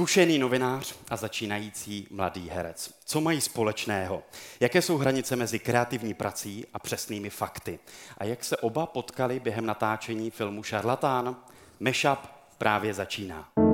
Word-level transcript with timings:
Zkušený 0.00 0.38
novinář 0.38 0.94
a 1.10 1.16
začínající 1.16 2.06
mladý 2.10 2.48
herec. 2.48 2.94
Co 3.04 3.20
mají 3.20 3.40
společného? 3.40 4.22
Jaké 4.60 4.82
jsou 4.82 4.98
hranice 4.98 5.36
mezi 5.36 5.58
kreativní 5.58 6.14
prací 6.14 6.66
a 6.74 6.78
přesnými 6.78 7.30
fakty? 7.30 7.78
A 8.18 8.24
jak 8.24 8.44
se 8.44 8.56
oba 8.56 8.86
potkali 8.86 9.40
během 9.40 9.66
natáčení 9.66 10.30
filmu 10.30 10.62
Šarlatán? 10.62 11.36
Mashup 11.80 12.18
právě 12.58 12.94
začíná. 12.94 13.69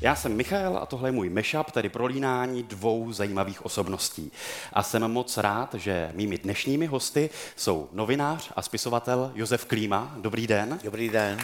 Já 0.00 0.14
jsem 0.14 0.36
Michal 0.36 0.78
a 0.78 0.86
tohle 0.86 1.08
je 1.08 1.12
můj 1.12 1.30
mashup, 1.30 1.70
tedy 1.70 1.88
prolínání 1.88 2.62
dvou 2.62 3.12
zajímavých 3.12 3.66
osobností. 3.66 4.32
A 4.72 4.82
jsem 4.82 5.08
moc 5.08 5.36
rád, 5.36 5.74
že 5.74 6.10
mými 6.14 6.38
dnešními 6.38 6.86
hosty 6.86 7.30
jsou 7.56 7.88
novinář 7.92 8.52
a 8.56 8.62
spisovatel 8.62 9.32
Josef 9.34 9.64
Klíma. 9.64 10.14
Dobrý 10.16 10.46
den. 10.46 10.78
Dobrý 10.84 11.08
den. 11.08 11.38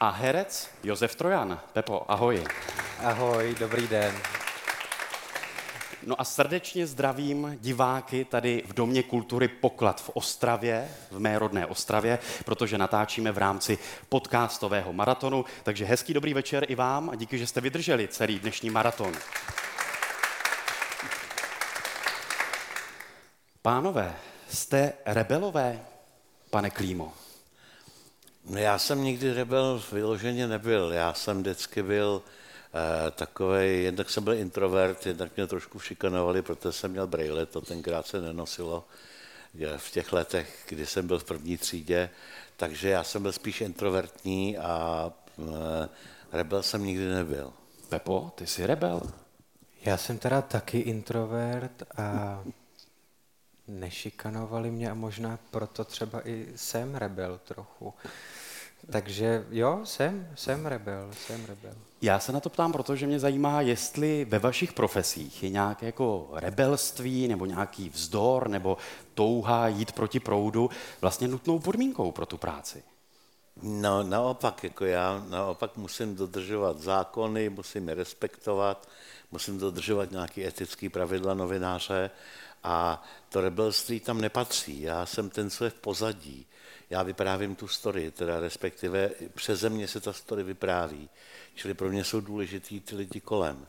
A 0.00 0.10
herec 0.10 0.70
Josef 0.82 1.14
Trojan. 1.14 1.60
Pepo, 1.72 2.04
ahoj. 2.08 2.44
Ahoj, 3.04 3.54
dobrý 3.58 3.88
den. 3.88 4.14
No 6.06 6.20
a 6.20 6.24
srdečně 6.24 6.86
zdravím 6.86 7.58
diváky 7.60 8.24
tady 8.24 8.62
v 8.66 8.72
Domě 8.72 9.02
kultury 9.02 9.48
Poklad 9.48 10.00
v 10.00 10.10
Ostravě, 10.14 10.88
v 11.10 11.18
mé 11.18 11.38
rodné 11.38 11.66
Ostravě, 11.66 12.18
protože 12.44 12.78
natáčíme 12.78 13.32
v 13.32 13.38
rámci 13.38 13.78
podcastového 14.08 14.92
maratonu. 14.92 15.44
Takže 15.62 15.84
hezký 15.84 16.14
dobrý 16.14 16.34
večer 16.34 16.64
i 16.68 16.74
vám 16.74 17.10
a 17.10 17.14
díky, 17.14 17.38
že 17.38 17.46
jste 17.46 17.60
vydrželi 17.60 18.08
celý 18.08 18.38
dnešní 18.38 18.70
maraton. 18.70 19.12
Pánové, 23.62 24.16
jste 24.50 24.92
rebelové, 25.06 25.80
pane 26.50 26.70
Klímo? 26.70 27.12
Já 28.50 28.78
jsem 28.78 29.04
nikdy 29.04 29.32
rebel 29.32 29.82
vyloženě 29.92 30.46
nebyl. 30.46 30.92
Já 30.92 31.14
jsem 31.14 31.40
vždycky 31.40 31.82
byl 31.82 32.22
takový, 33.10 33.82
jednak 33.82 34.10
jsem 34.10 34.24
byl 34.24 34.34
introvert, 34.34 35.06
jednak 35.06 35.36
mě 35.36 35.46
trošku 35.46 35.80
šikanovali, 35.80 36.42
protože 36.42 36.72
jsem 36.72 36.90
měl 36.90 37.06
brejle, 37.06 37.46
to 37.46 37.60
tenkrát 37.60 38.06
se 38.06 38.20
nenosilo 38.20 38.84
v 39.76 39.90
těch 39.90 40.12
letech, 40.12 40.64
kdy 40.68 40.86
jsem 40.86 41.06
byl 41.06 41.18
v 41.18 41.24
první 41.24 41.56
třídě, 41.56 42.10
takže 42.56 42.88
já 42.88 43.04
jsem 43.04 43.22
byl 43.22 43.32
spíš 43.32 43.60
introvertní 43.60 44.58
a 44.58 45.12
eh, 45.38 45.88
rebel 46.32 46.62
jsem 46.62 46.84
nikdy 46.84 47.08
nebyl. 47.08 47.52
Pepo, 47.88 48.32
ty 48.34 48.46
jsi 48.46 48.66
rebel? 48.66 49.02
Já 49.84 49.96
jsem 49.96 50.18
teda 50.18 50.42
taky 50.42 50.78
introvert 50.78 51.82
a 51.96 52.42
nešikanovali 53.68 54.70
mě 54.70 54.90
a 54.90 54.94
možná 54.94 55.38
proto 55.50 55.84
třeba 55.84 56.28
i 56.28 56.52
jsem 56.56 56.94
rebel 56.94 57.40
trochu. 57.44 57.94
Takže 58.90 59.46
jo, 59.50 59.80
jsem, 59.84 60.28
jsem 60.34 60.66
rebel, 60.66 61.10
jsem 61.12 61.44
rebel. 61.44 61.74
Já 62.04 62.18
se 62.18 62.32
na 62.32 62.40
to 62.40 62.50
ptám, 62.50 62.72
protože 62.72 63.06
mě 63.06 63.18
zajímá, 63.18 63.60
jestli 63.60 64.24
ve 64.24 64.38
vašich 64.38 64.72
profesích 64.72 65.42
je 65.42 65.50
nějaké 65.50 65.86
jako 65.86 66.30
rebelství 66.32 67.28
nebo 67.28 67.46
nějaký 67.46 67.88
vzdor 67.88 68.48
nebo 68.48 68.76
touha 69.14 69.68
jít 69.68 69.92
proti 69.92 70.20
proudu 70.20 70.70
vlastně 71.00 71.28
nutnou 71.28 71.58
podmínkou 71.58 72.12
pro 72.12 72.26
tu 72.26 72.36
práci. 72.36 72.82
No, 73.62 74.02
naopak, 74.02 74.64
jako 74.64 74.84
já 74.84 75.24
naopak 75.28 75.76
musím 75.76 76.16
dodržovat 76.16 76.78
zákony, 76.78 77.48
musím 77.48 77.88
je 77.88 77.94
respektovat, 77.94 78.88
musím 79.32 79.58
dodržovat 79.58 80.10
nějaké 80.10 80.48
etické 80.48 80.90
pravidla 80.90 81.34
novináře 81.34 82.10
a 82.64 83.04
to 83.28 83.40
rebelství 83.40 84.00
tam 84.00 84.20
nepatří. 84.20 84.82
Já 84.82 85.06
jsem 85.06 85.30
ten, 85.30 85.50
co 85.50 85.64
je 85.64 85.70
v 85.70 85.74
pozadí 85.74 86.46
já 86.90 87.02
vyprávím 87.02 87.54
tu 87.54 87.68
story, 87.68 88.10
teda 88.10 88.40
respektive 88.40 89.10
přeze 89.34 89.70
mě 89.70 89.88
se 89.88 90.00
ta 90.00 90.12
story 90.12 90.42
vypráví. 90.42 91.08
Čili 91.54 91.74
pro 91.74 91.88
mě 91.88 92.04
jsou 92.04 92.20
důležitý 92.20 92.80
ty 92.80 92.96
lidi 92.96 93.20
kolem. 93.20 93.66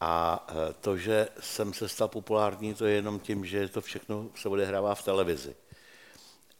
A 0.00 0.46
e, 0.48 0.72
to, 0.72 0.96
že 0.96 1.28
jsem 1.40 1.74
se 1.74 1.88
stal 1.88 2.08
populární, 2.08 2.74
to 2.74 2.86
je 2.86 2.94
jenom 2.94 3.20
tím, 3.20 3.44
že 3.44 3.68
to 3.68 3.80
všechno 3.80 4.28
se 4.34 4.48
odehrává 4.48 4.94
v 4.94 5.04
televizi. 5.04 5.54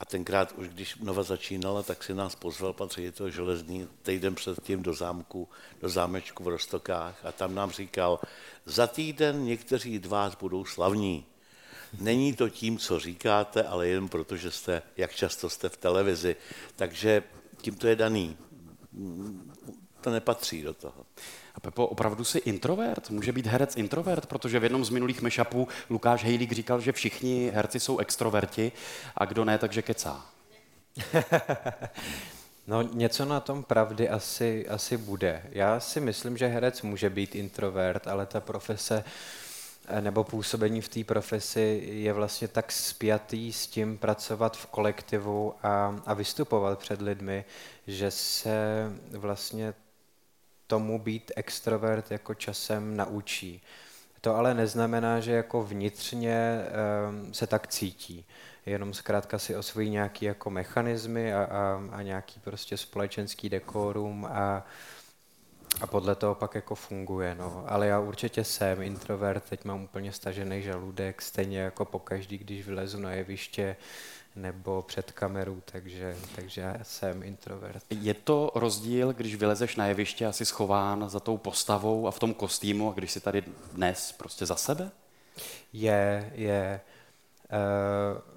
A 0.00 0.04
tenkrát 0.04 0.53
už, 0.53 0.69
když 0.69 0.97
Nova 0.97 1.22
začínala, 1.22 1.82
tak 1.82 2.04
si 2.04 2.15
nás 2.15 2.34
pozval 2.34 2.72
pan 2.72 2.88
ředitel 2.88 3.31
železný 3.31 3.88
týden 4.03 4.34
předtím 4.34 4.82
do 4.82 4.94
zámku, 4.94 5.49
do 5.81 5.88
zámečku 5.88 6.44
v 6.44 6.49
Rostokách 6.49 7.26
a 7.26 7.32
tam 7.32 7.55
nám 7.55 7.71
říkal, 7.71 8.21
za 8.66 8.87
týden 8.87 9.44
někteří 9.44 9.99
z 9.99 10.06
vás 10.06 10.34
budou 10.34 10.65
slavní. 10.65 11.26
Není 12.00 12.34
to 12.34 12.49
tím, 12.49 12.78
co 12.78 13.00
říkáte, 13.00 13.62
ale 13.62 13.88
jen 13.88 14.09
proto, 14.09 14.37
že 14.37 14.50
jste, 14.50 14.82
jak 14.97 15.15
často 15.15 15.50
jste 15.50 15.69
v 15.69 15.76
televizi. 15.76 16.37
Takže 16.76 17.22
tím 17.60 17.75
to 17.75 17.87
je 17.87 17.97
daný. 17.97 18.37
To 20.02 20.10
nepatří 20.10 20.62
do 20.62 20.74
toho. 20.74 21.06
A 21.54 21.60
Pepo, 21.60 21.86
opravdu 21.86 22.24
jsi 22.24 22.38
introvert? 22.38 23.10
Může 23.10 23.32
být 23.32 23.46
herec 23.46 23.76
introvert? 23.76 24.26
Protože 24.26 24.58
v 24.58 24.62
jednom 24.62 24.84
z 24.84 24.90
minulých 24.90 25.22
mešapů 25.22 25.68
Lukáš 25.90 26.24
Hejlík 26.24 26.52
říkal, 26.52 26.80
že 26.80 26.92
všichni 26.92 27.50
herci 27.54 27.80
jsou 27.80 27.98
extroverti 27.98 28.72
a 29.16 29.24
kdo 29.24 29.44
ne, 29.44 29.58
takže 29.58 29.82
kecá. 29.82 30.26
No 32.66 32.82
něco 32.82 33.24
na 33.24 33.40
tom 33.40 33.62
pravdy 33.62 34.08
asi, 34.08 34.68
asi 34.68 34.96
bude. 34.96 35.42
Já 35.50 35.80
si 35.80 36.00
myslím, 36.00 36.36
že 36.36 36.46
herec 36.46 36.82
může 36.82 37.10
být 37.10 37.34
introvert, 37.34 38.06
ale 38.08 38.26
ta 38.26 38.40
profese 38.40 39.04
Eh, 39.88 40.00
nebo 40.00 40.24
působení 40.24 40.80
v 40.80 40.88
té 40.88 41.04
profesi 41.04 41.82
je 41.86 42.12
vlastně 42.12 42.48
tak 42.48 42.72
spjatý 42.72 43.52
s 43.52 43.66
tím 43.66 43.98
pracovat 43.98 44.56
v 44.56 44.66
kolektivu 44.66 45.54
a, 45.62 46.00
a 46.06 46.14
vystupovat 46.14 46.78
před 46.78 47.02
lidmi, 47.02 47.44
že 47.86 48.10
se 48.10 48.90
vlastně 49.10 49.74
tomu 50.72 50.99
být 50.99 51.33
extrovert 51.37 52.10
jako 52.10 52.34
časem 52.34 52.97
naučí. 52.97 53.62
To 54.21 54.37
ale 54.37 54.55
neznamená, 54.55 55.21
že 55.21 55.33
jako 55.33 55.62
vnitřně 55.62 56.60
um, 57.09 57.34
se 57.34 57.47
tak 57.47 57.66
cítí. 57.66 58.25
Jenom 58.66 58.94
zkrátka 58.94 59.38
si 59.38 59.56
osvojí 59.56 59.91
nějaký 59.91 60.25
jako 60.25 60.50
mechanismy 60.50 61.34
a, 61.34 61.44
a, 61.44 61.82
a 61.93 62.03
nějaký 62.03 62.41
prostě 62.41 62.77
společenský 62.77 63.49
dekorum 63.49 64.25
a, 64.25 64.66
a 65.82 65.87
podle 65.87 66.15
toho 66.15 66.34
pak 66.34 66.54
jako 66.54 66.75
funguje, 66.75 67.34
no. 67.34 67.65
Ale 67.66 67.87
já 67.87 68.00
určitě 68.00 68.44
jsem 68.44 68.82
introvert, 68.82 69.44
teď 69.48 69.65
mám 69.65 69.82
úplně 69.82 70.12
stažený 70.12 70.62
žaludek, 70.62 71.22
stejně 71.22 71.59
jako 71.59 71.84
pokaždý, 71.84 72.38
když 72.38 72.66
vylezu 72.66 72.98
na 73.00 73.12
jeviště 73.12 73.76
nebo 74.37 74.82
před 74.82 75.12
kamerou, 75.12 75.62
takže, 75.65 76.16
takže 76.37 76.60
já 76.60 76.76
jsem 76.82 77.22
introvert. 77.22 77.82
Je 77.91 78.15
to 78.15 78.53
rozdíl, 78.54 79.12
když 79.12 79.34
vylezeš 79.34 79.76
na 79.76 79.87
jeviště 79.87 80.26
a 80.26 80.32
jsi 80.32 80.44
schován 80.44 81.09
za 81.09 81.20
tou 81.20 81.37
postavou 81.37 82.06
a 82.06 82.10
v 82.10 82.19
tom 82.19 82.34
kostýmu, 82.34 82.91
a 82.91 82.93
když 82.93 83.10
jsi 83.10 83.20
tady 83.20 83.44
dnes 83.72 84.12
prostě 84.12 84.47
za 84.47 84.56
sebe? 84.56 84.91
Je, 85.72 86.32
je. 86.34 86.81
Uh, 87.53 88.32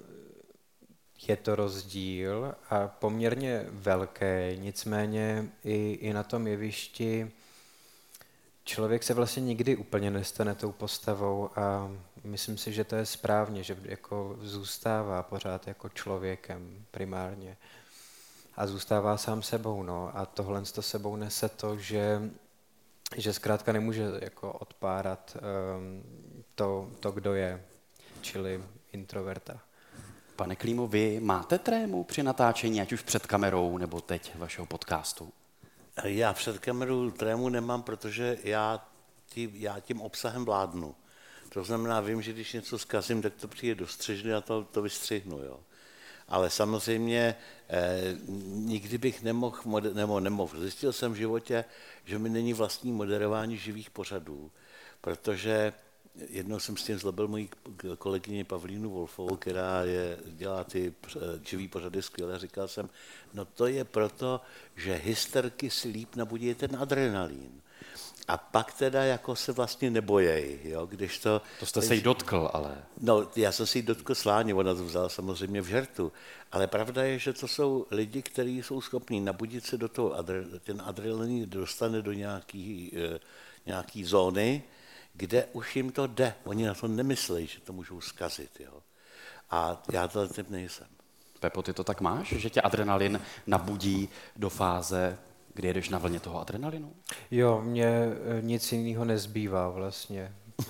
je 1.28 1.36
to 1.36 1.56
rozdíl 1.56 2.54
a 2.70 2.88
poměrně 2.88 3.66
velký, 3.70 4.56
nicméně 4.56 5.48
i, 5.64 5.92
i 5.92 6.12
na 6.12 6.22
tom 6.22 6.46
jevišti 6.46 7.30
člověk 8.66 9.02
se 9.02 9.14
vlastně 9.14 9.42
nikdy 9.42 9.76
úplně 9.76 10.10
nestane 10.10 10.54
tou 10.54 10.72
postavou 10.72 11.50
a 11.56 11.90
myslím 12.24 12.58
si, 12.58 12.72
že 12.72 12.84
to 12.84 12.96
je 12.96 13.06
správně, 13.06 13.62
že 13.62 13.76
jako 13.82 14.36
zůstává 14.40 15.22
pořád 15.22 15.66
jako 15.66 15.88
člověkem 15.88 16.84
primárně 16.90 17.56
a 18.56 18.66
zůstává 18.66 19.16
sám 19.16 19.42
sebou. 19.42 19.82
No. 19.82 20.10
A 20.14 20.26
tohle 20.26 20.62
to 20.62 20.82
sebou 20.82 21.16
nese 21.16 21.48
to, 21.48 21.78
že, 21.78 22.20
že 23.16 23.32
zkrátka 23.32 23.72
nemůže 23.72 24.06
jako 24.20 24.52
odpárat 24.52 25.36
um, 25.36 26.02
to, 26.54 26.90
to, 27.00 27.10
kdo 27.10 27.34
je, 27.34 27.64
čili 28.20 28.64
introverta. 28.92 29.60
Pane 30.36 30.56
Klímo, 30.56 30.86
vy 30.86 31.20
máte 31.20 31.58
trému 31.58 32.04
při 32.04 32.22
natáčení, 32.22 32.80
ať 32.80 32.92
už 32.92 33.02
před 33.02 33.26
kamerou 33.26 33.78
nebo 33.78 34.00
teď 34.00 34.32
vašeho 34.36 34.66
podcastu? 34.66 35.32
Já 36.04 36.32
před 36.32 36.58
kamerou 36.58 37.10
trému 37.10 37.48
nemám, 37.48 37.82
protože 37.82 38.38
já, 38.44 38.88
tí, 39.28 39.50
já 39.54 39.80
tím 39.80 40.00
obsahem 40.00 40.44
vládnu. 40.44 40.94
To 41.48 41.64
znamená, 41.64 42.00
vím, 42.00 42.22
že 42.22 42.32
když 42.32 42.52
něco 42.52 42.78
zkazím, 42.78 43.22
tak 43.22 43.34
to 43.34 43.48
přijde 43.48 43.74
do 43.74 43.86
střižny 43.86 44.34
a 44.34 44.40
to, 44.40 44.64
to 44.64 44.82
vystřihnu. 44.82 45.38
Jo. 45.38 45.60
Ale 46.28 46.50
samozřejmě 46.50 47.36
eh, 47.68 48.16
nikdy 48.46 48.98
bych 48.98 49.22
nemohl, 49.22 49.80
nebo 49.92 50.20
nemohl. 50.20 50.60
Zjistil 50.60 50.92
jsem 50.92 51.12
v 51.12 51.16
životě, 51.16 51.64
že 52.04 52.18
mi 52.18 52.28
není 52.28 52.52
vlastní 52.52 52.92
moderování 52.92 53.56
živých 53.56 53.90
pořadů, 53.90 54.50
protože 55.00 55.72
jednou 56.28 56.58
jsem 56.58 56.76
s 56.76 56.84
tím 56.84 56.98
zlobil 56.98 57.28
mojí 57.28 57.50
kolegyni 57.98 58.44
Pavlínu 58.44 58.90
Wolfovou, 58.90 59.36
která 59.36 59.84
je, 59.84 60.18
dělá 60.26 60.64
ty 60.64 60.94
živý 61.44 61.68
pořady 61.68 62.02
skvěle. 62.02 62.38
Říkal 62.38 62.68
jsem, 62.68 62.88
no 63.34 63.44
to 63.44 63.66
je 63.66 63.84
proto, 63.84 64.40
že 64.76 64.94
hysterky 64.94 65.70
si 65.70 65.88
líp 65.88 66.16
nabudí 66.16 66.54
ten 66.54 66.76
adrenalín. 66.76 67.60
a 68.28 68.36
pak 68.36 68.72
teda 68.72 69.04
jako 69.04 69.36
se 69.36 69.52
vlastně 69.52 69.90
nebojej, 69.90 70.60
jo, 70.64 70.86
když 70.86 71.18
to... 71.18 71.42
To 71.60 71.66
jste 71.66 71.82
se 71.82 71.94
jí 71.94 72.00
dotkl, 72.00 72.50
ale... 72.52 72.78
No, 73.00 73.28
já 73.36 73.52
jsem 73.52 73.66
si 73.66 73.78
jí 73.78 73.82
dotkl 73.82 74.14
sláně, 74.14 74.54
ona 74.54 74.74
to 74.74 74.84
vzala 74.84 75.08
samozřejmě 75.08 75.60
v 75.62 75.66
žertu, 75.66 76.12
ale 76.52 76.66
pravda 76.66 77.02
je, 77.02 77.18
že 77.18 77.32
to 77.32 77.48
jsou 77.48 77.86
lidi, 77.90 78.22
kteří 78.22 78.62
jsou 78.62 78.80
schopní 78.80 79.20
nabudit 79.20 79.66
se 79.66 79.78
do 79.78 79.88
toho, 79.88 80.14
ten 80.64 80.82
adrenalin 80.84 81.50
dostane 81.50 82.02
do 82.02 82.12
nějaký, 82.12 82.92
eh, 83.14 83.18
nějaký 83.66 84.04
zóny, 84.04 84.62
kde 85.16 85.44
už 85.52 85.76
jim 85.76 85.92
to 85.92 86.06
jde. 86.06 86.34
Oni 86.44 86.66
na 86.66 86.74
to 86.74 86.88
nemyslejí, 86.88 87.46
že 87.46 87.60
to 87.60 87.72
můžou 87.72 88.00
zkazit. 88.00 88.60
Jo. 88.60 88.82
A 89.50 89.82
já 89.92 90.08
to 90.08 90.28
typ 90.28 90.50
nejsem. 90.50 90.86
Pepo, 91.40 91.62
ty 91.62 91.72
to 91.72 91.84
tak 91.84 92.00
máš, 92.00 92.28
že 92.28 92.50
tě 92.50 92.60
adrenalin 92.60 93.20
nabudí 93.46 94.08
do 94.36 94.50
fáze, 94.50 95.18
kdy 95.54 95.68
jedeš 95.68 95.88
na 95.88 95.98
vlně 95.98 96.20
toho 96.20 96.40
adrenalinu? 96.40 96.92
Jo, 97.30 97.60
mně 97.64 97.86
eh, 97.86 98.42
nic 98.42 98.72
jiného 98.72 99.04
nezbývá 99.04 99.68
vlastně. 99.68 100.34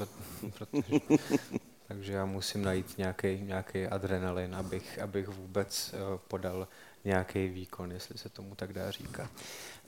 Protože, 0.58 1.00
takže 1.88 2.12
já 2.12 2.25
musím 2.25 2.62
najít 2.62 2.99
nějaký, 2.99 3.40
nějaký 3.42 3.87
adrenalin, 3.87 4.54
abych, 4.54 4.99
abych 4.99 5.28
vůbec 5.28 5.94
eh, 5.94 6.19
podal 6.28 6.69
nějaký 7.06 7.49
výkon, 7.49 7.93
jestli 7.93 8.19
se 8.19 8.29
tomu 8.29 8.55
tak 8.55 8.73
dá 8.73 8.91
říkat. 8.91 9.31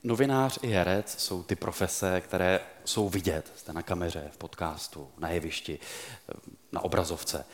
Novinář 0.05 0.59
i 0.63 0.69
herec 0.69 1.19
jsou 1.19 1.43
ty 1.43 1.57
profese, 1.57 2.21
které 2.21 2.61
jsou 2.85 3.09
vidět. 3.09 3.53
Jste 3.57 3.73
na 3.73 3.83
kameře, 3.83 4.29
v 4.33 4.37
podcastu, 4.37 5.09
na 5.19 5.29
jevišti, 5.29 5.79
na 6.73 6.81
obrazovce. 6.81 7.45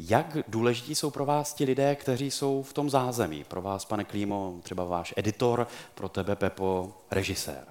Jak 0.00 0.36
důležití 0.48 0.94
jsou 0.94 1.10
pro 1.10 1.24
vás 1.24 1.54
ti 1.54 1.64
lidé, 1.64 1.96
kteří 1.96 2.30
jsou 2.30 2.62
v 2.62 2.72
tom 2.72 2.90
zázemí? 2.90 3.44
Pro 3.44 3.62
vás, 3.62 3.84
pane 3.84 4.04
Klímo, 4.04 4.60
třeba 4.62 4.84
váš 4.84 5.14
editor, 5.16 5.66
pro 5.94 6.08
tebe, 6.08 6.36
Pepo, 6.36 7.00
režisér. 7.10 7.66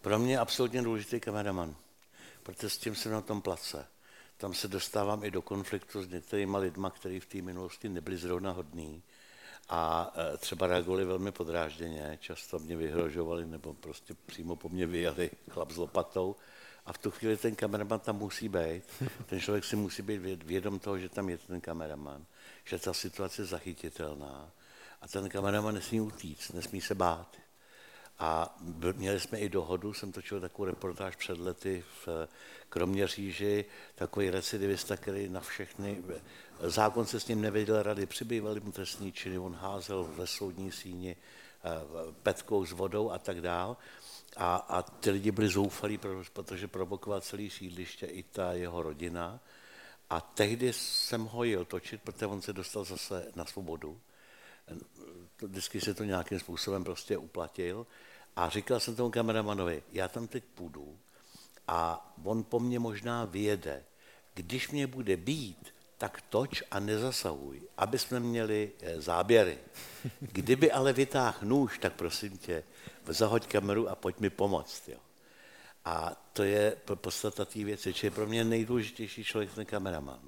Pro 0.00 0.18
mě 0.18 0.32
je 0.32 0.38
absolutně 0.38 0.82
důležitý 0.82 1.20
kameraman, 1.20 1.74
protože 2.42 2.70
s 2.70 2.78
tím 2.78 2.94
jsem 2.94 3.12
na 3.12 3.20
tom 3.20 3.42
place. 3.42 3.86
Tam 4.36 4.54
se 4.54 4.68
dostávám 4.68 5.24
i 5.24 5.30
do 5.30 5.42
konfliktu 5.42 6.02
s 6.02 6.08
některými 6.08 6.56
lidmi, 6.58 6.88
kteří 6.94 7.20
v 7.20 7.26
té 7.26 7.42
minulosti 7.42 7.88
nebyli 7.88 8.16
zrovna 8.16 8.52
hodní 8.52 9.02
a 9.68 10.12
e, 10.16 10.36
třeba 10.36 10.66
reagovali 10.66 11.04
velmi 11.04 11.32
podrážděně, 11.32 12.18
často 12.20 12.58
mě 12.58 12.76
vyhrožovali 12.76 13.46
nebo 13.46 13.74
prostě 13.74 14.14
přímo 14.26 14.56
po 14.56 14.68
mně 14.68 14.86
vyjeli 14.86 15.30
chlap 15.50 15.70
s 15.70 15.76
lopatou 15.76 16.36
a 16.86 16.92
v 16.92 16.98
tu 16.98 17.10
chvíli 17.10 17.36
ten 17.36 17.54
kameraman 17.54 18.00
tam 18.00 18.16
musí 18.16 18.48
být. 18.48 18.82
Ten 19.26 19.40
člověk 19.40 19.64
si 19.64 19.76
musí 19.76 20.02
být 20.02 20.42
vědom 20.42 20.78
toho, 20.78 20.98
že 20.98 21.08
tam 21.08 21.28
je 21.28 21.38
ten 21.38 21.60
kameraman, 21.60 22.26
že 22.64 22.78
ta 22.78 22.94
situace 22.94 23.42
je 23.42 23.46
zachytitelná 23.46 24.50
a 25.00 25.08
ten 25.08 25.28
kameraman 25.28 25.74
nesmí 25.74 26.00
utíct, 26.00 26.54
nesmí 26.54 26.80
se 26.80 26.94
bát. 26.94 27.36
A 28.18 28.56
měli 28.96 29.20
jsme 29.20 29.38
i 29.38 29.48
dohodu, 29.48 29.92
jsem 29.92 30.12
točil 30.12 30.40
takovou 30.40 30.64
reportáž 30.64 31.16
před 31.16 31.38
lety 31.38 31.84
v 32.06 32.28
Kroměříži, 32.68 33.64
takový 33.94 34.30
recidivista, 34.30 34.96
který 34.96 35.28
na 35.28 35.40
všechny, 35.40 36.02
zákon 36.60 37.06
se 37.06 37.20
s 37.20 37.28
ním 37.28 37.40
nevěděl 37.40 37.82
rady, 37.82 38.06
přibývali 38.06 38.60
mu 38.60 38.72
trestní 38.72 39.12
činy, 39.12 39.38
on 39.38 39.54
házel 39.54 40.04
ve 40.04 40.26
soudní 40.26 40.72
síni 40.72 41.16
eh, 41.16 41.68
petkou 42.22 42.66
s 42.66 42.72
vodou 42.72 43.10
a 43.10 43.18
tak 43.18 43.40
dál. 43.40 43.76
A, 44.36 44.56
a 44.56 44.82
ty 44.82 45.10
lidi 45.10 45.30
byli 45.30 45.48
zoufalí, 45.48 45.98
protože 46.32 46.68
provokoval 46.68 47.20
celý 47.20 47.50
sídliště 47.50 48.06
i 48.06 48.22
ta 48.22 48.52
jeho 48.52 48.82
rodina. 48.82 49.40
A 50.10 50.20
tehdy 50.20 50.72
jsem 50.72 51.24
ho 51.24 51.44
jel 51.44 51.64
točit, 51.64 52.02
protože 52.02 52.26
on 52.26 52.42
se 52.42 52.52
dostal 52.52 52.84
zase 52.84 53.32
na 53.36 53.44
svobodu. 53.44 54.00
Vždycky 55.42 55.80
se 55.80 55.94
to 55.94 56.04
nějakým 56.04 56.38
způsobem 56.38 56.84
prostě 56.84 57.18
uplatil. 57.18 57.86
A 58.36 58.48
říkal 58.48 58.80
jsem 58.80 58.96
tomu 58.96 59.10
kameramanovi, 59.10 59.82
já 59.92 60.08
tam 60.08 60.26
teď 60.26 60.44
půjdu 60.44 60.98
a 61.68 62.10
on 62.24 62.44
po 62.44 62.60
mně 62.60 62.78
možná 62.78 63.24
vyjede. 63.24 63.84
Když 64.34 64.70
mě 64.70 64.86
bude 64.86 65.16
být, 65.16 65.73
tak 65.98 66.22
toč 66.28 66.62
a 66.70 66.80
nezasahuj, 66.80 67.62
aby 67.76 67.98
jsme 67.98 68.20
měli 68.20 68.72
eh, 68.80 69.00
záběry. 69.00 69.58
Kdyby 70.20 70.72
ale 70.72 70.92
vytáhl 70.92 71.38
nůž, 71.42 71.78
tak 71.78 71.92
prosím 71.92 72.38
tě, 72.38 72.64
zahoď 73.06 73.46
kameru 73.46 73.88
a 73.88 73.94
pojď 73.94 74.20
mi 74.20 74.30
pomoct. 74.30 74.88
Jo. 74.88 74.98
A 75.84 76.22
to 76.32 76.42
je 76.42 76.76
podstata 76.94 77.44
té 77.44 77.64
věci, 77.64 77.94
čili 77.94 78.10
pro 78.10 78.26
mě 78.26 78.44
nejdůležitější 78.44 79.24
člověk 79.24 79.54
ten 79.54 79.66
kameraman. 79.66 80.20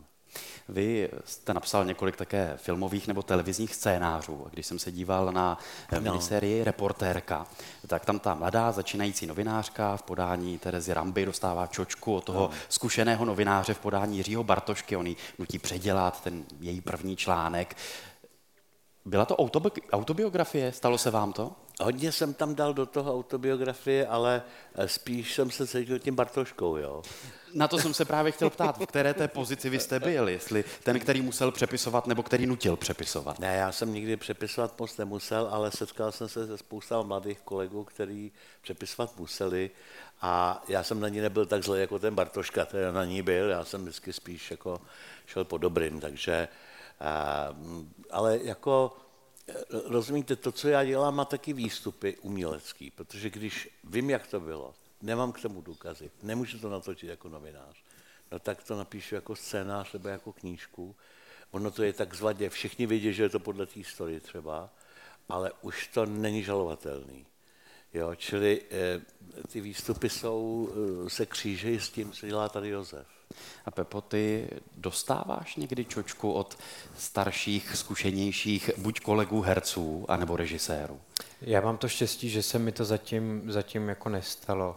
Vy 0.68 1.10
jste 1.24 1.54
napsal 1.54 1.84
několik 1.84 2.16
také 2.16 2.54
filmových 2.56 3.08
nebo 3.08 3.22
televizních 3.22 3.74
scénářů. 3.74 4.46
Když 4.50 4.66
jsem 4.66 4.78
se 4.78 4.92
díval 4.92 5.32
na 5.32 5.58
no. 5.92 6.00
minisérii 6.00 6.64
Reportérka, 6.64 7.46
tak 7.86 8.04
tam 8.04 8.18
ta 8.18 8.34
mladá 8.34 8.72
začínající 8.72 9.26
novinářka 9.26 9.96
v 9.96 10.02
podání 10.02 10.58
Terezy 10.58 10.94
Ramby 10.94 11.24
dostává 11.24 11.66
čočku 11.66 12.16
od 12.16 12.24
toho 12.24 12.40
no. 12.40 12.50
zkušeného 12.68 13.24
novináře 13.24 13.74
v 13.74 13.78
podání 13.78 14.16
Jiřího 14.16 14.44
Bartošky. 14.44 14.96
On 14.96 15.14
nutí 15.38 15.58
předělat 15.58 16.22
ten 16.22 16.44
její 16.60 16.80
první 16.80 17.16
článek. 17.16 17.76
Byla 19.04 19.24
to 19.24 19.36
autobiografie? 19.92 20.72
Stalo 20.72 20.98
se 20.98 21.10
vám 21.10 21.32
to? 21.32 21.52
Hodně 21.80 22.12
jsem 22.12 22.34
tam 22.34 22.54
dal 22.54 22.74
do 22.74 22.86
toho 22.86 23.14
autobiografie, 23.14 24.06
ale 24.06 24.42
eh, 24.74 24.88
spíš 24.88 25.34
jsem 25.34 25.50
se 25.50 25.66
cítil 25.66 25.98
tím 25.98 26.14
Bartoškou, 26.14 26.76
jo. 26.76 27.02
Na 27.54 27.68
to 27.68 27.78
jsem 27.78 27.94
se 27.94 28.04
právě 28.04 28.32
chtěl 28.32 28.50
ptát, 28.50 28.78
v 28.78 28.86
které 28.86 29.14
té 29.14 29.28
pozici 29.28 29.70
vy 29.70 29.80
jste 29.80 30.00
byl, 30.00 30.28
jestli 30.28 30.64
ten, 30.82 31.00
který 31.00 31.22
musel 31.22 31.52
přepisovat, 31.52 32.06
nebo 32.06 32.22
který 32.22 32.46
nutil 32.46 32.76
přepisovat. 32.76 33.38
Ne, 33.38 33.56
já 33.56 33.72
jsem 33.72 33.92
nikdy 33.92 34.16
přepisovat 34.16 34.80
moc 34.80 34.96
nemusel, 34.96 35.48
ale 35.50 35.70
setkal 35.70 36.12
jsem 36.12 36.28
se 36.28 36.46
se 36.46 36.58
spousta 36.58 37.02
mladých 37.02 37.40
kolegů, 37.40 37.84
kteří 37.84 38.32
přepisovat 38.62 39.18
museli 39.18 39.70
a 40.20 40.62
já 40.68 40.82
jsem 40.82 41.00
na 41.00 41.08
ní 41.08 41.20
nebyl 41.20 41.46
tak 41.46 41.64
zlej 41.64 41.80
jako 41.80 41.98
ten 41.98 42.14
Bartoška, 42.14 42.66
který 42.66 42.84
na 42.92 43.04
ní 43.04 43.22
byl, 43.22 43.48
já 43.48 43.64
jsem 43.64 43.82
vždycky 43.82 44.12
spíš 44.12 44.50
jako 44.50 44.80
šel 45.26 45.44
po 45.44 45.58
dobrým, 45.58 46.00
takže, 46.00 46.48
ale 48.10 48.38
jako 48.42 48.96
rozumíte, 49.70 50.36
to, 50.36 50.52
co 50.52 50.68
já 50.68 50.84
dělám, 50.84 51.14
má 51.14 51.24
taky 51.24 51.52
výstupy 51.52 52.16
umělecký, 52.16 52.90
protože 52.90 53.30
když 53.30 53.68
vím, 53.84 54.10
jak 54.10 54.26
to 54.26 54.40
bylo, 54.40 54.74
nemám 55.02 55.32
k 55.32 55.40
tomu 55.40 55.60
důkazy, 55.60 56.10
nemůžu 56.22 56.58
to 56.58 56.70
natočit 56.70 57.08
jako 57.08 57.28
novinář, 57.28 57.76
no 58.32 58.38
tak 58.38 58.62
to 58.62 58.76
napíšu 58.76 59.14
jako 59.14 59.36
scénář 59.36 59.92
nebo 59.92 60.08
jako 60.08 60.32
knížku. 60.32 60.94
Ono 61.50 61.70
to 61.70 61.82
je 61.82 61.92
tak 61.92 62.14
zvadě, 62.14 62.50
všichni 62.50 62.86
vědí, 62.86 63.14
že 63.14 63.22
je 63.22 63.28
to 63.28 63.40
podle 63.40 63.66
té 63.66 63.72
historie 63.74 64.20
třeba, 64.20 64.70
ale 65.28 65.52
už 65.62 65.88
to 65.88 66.06
není 66.06 66.42
žalovatelný. 66.42 67.26
Jo, 67.96 68.14
čili 68.14 68.62
eh, 68.70 69.00
ty 69.52 69.60
výstupy 69.60 70.08
jsou, 70.08 70.68
eh, 71.06 71.10
se 71.10 71.26
křížejí 71.26 71.80
s 71.80 71.90
tím, 71.90 72.12
co 72.12 72.26
dělá 72.26 72.48
tady 72.48 72.68
Josef. 72.68 73.06
A 73.66 73.70
Pepo, 73.70 74.00
ty 74.00 74.48
dostáváš 74.76 75.56
někdy 75.56 75.84
čočku 75.84 76.32
od 76.32 76.58
starších, 76.98 77.76
zkušenějších 77.76 78.70
buď 78.76 79.00
kolegů 79.00 79.40
herců, 79.40 80.04
anebo 80.08 80.36
režisérů? 80.36 81.00
Já 81.40 81.60
mám 81.60 81.76
to 81.76 81.88
štěstí, 81.88 82.28
že 82.28 82.42
se 82.42 82.58
mi 82.58 82.72
to 82.72 82.84
zatím, 82.84 83.52
zatím 83.52 83.88
jako 83.88 84.08
nestalo. 84.08 84.76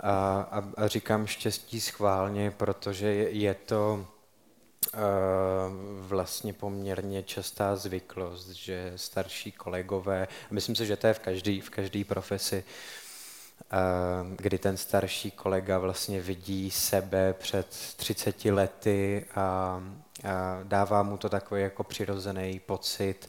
A, 0.00 0.40
a, 0.40 0.72
a 0.76 0.88
říkám 0.88 1.26
štěstí 1.26 1.80
schválně, 1.80 2.50
protože 2.50 3.06
je, 3.06 3.30
je 3.30 3.54
to 3.54 4.06
vlastně 6.00 6.52
poměrně 6.52 7.22
častá 7.22 7.76
zvyklost, 7.76 8.48
že 8.48 8.92
starší 8.96 9.52
kolegové, 9.52 10.28
myslím 10.50 10.76
si, 10.76 10.86
že 10.86 10.96
to 10.96 11.06
je 11.06 11.14
v 11.14 11.18
každé 11.18 11.60
v 11.60 11.70
každý 11.70 12.04
profesi, 12.04 12.64
uh, 12.64 14.36
kdy 14.36 14.58
ten 14.58 14.76
starší 14.76 15.30
kolega 15.30 15.78
vlastně 15.78 16.20
vidí 16.20 16.70
sebe 16.70 17.32
před 17.32 17.66
30 17.96 18.44
lety 18.44 19.26
a, 19.34 19.40
a 19.40 19.82
dává 20.62 21.02
mu 21.02 21.16
to 21.16 21.28
takový 21.28 21.62
jako 21.62 21.84
přirozený 21.84 22.60
pocit, 22.60 23.28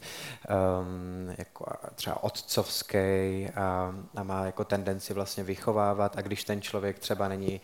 um, 0.80 1.34
jako 1.38 1.66
třeba 1.94 2.22
otcovský 2.22 2.96
a, 3.54 3.94
a 4.16 4.22
má 4.22 4.46
jako 4.46 4.64
tendenci 4.64 5.14
vlastně 5.14 5.44
vychovávat. 5.44 6.18
A 6.18 6.20
když 6.20 6.44
ten 6.44 6.62
člověk 6.62 6.98
třeba 6.98 7.28
není 7.28 7.60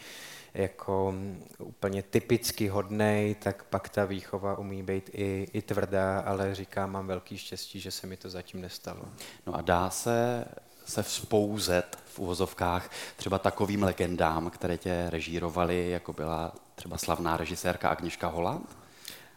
jako 0.55 1.15
úplně 1.59 2.03
typicky 2.03 2.69
hodnej, 2.69 3.35
tak 3.35 3.65
pak 3.65 3.89
ta 3.89 4.05
výchova 4.05 4.59
umí 4.59 4.83
být 4.83 5.11
i, 5.13 5.47
i 5.53 5.63
tvrdá, 5.63 6.21
ale 6.21 6.55
říkám, 6.55 6.91
mám 6.93 7.07
velký 7.07 7.39
štěstí, 7.39 7.81
že 7.81 7.91
se 7.91 8.07
mi 8.07 8.17
to 8.17 8.31
zatím 8.31 8.61
nestalo. 8.61 9.03
No 9.47 9.55
a 9.55 9.61
dá 9.61 9.91
se 9.91 10.45
se 10.89 11.03
vzpouzet 11.03 11.99
v 12.05 12.19
uvozovkách 12.19 12.91
třeba 13.17 13.39
takovým 13.39 13.83
legendám, 13.83 14.51
které 14.51 14.79
tě 14.79 15.07
režírovaly, 15.11 15.91
jako 15.91 16.13
byla 16.13 16.53
třeba 16.75 16.99
slavná 16.99 17.37
režisérka 17.37 17.89
Agnieszka 17.89 18.29
Holland? 18.29 18.77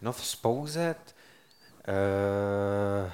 No 0.01 0.12
vzpouzet, 0.12 1.15
e, 1.88 3.12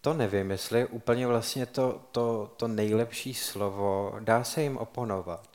to 0.00 0.14
nevím, 0.14 0.50
jestli 0.50 0.78
je 0.78 0.86
úplně 0.86 1.26
vlastně 1.26 1.66
to, 1.66 2.00
to, 2.12 2.50
to 2.56 2.68
nejlepší 2.68 3.34
slovo. 3.34 4.16
Dá 4.20 4.44
se 4.44 4.62
jim 4.62 4.76
oponovat. 4.76 5.53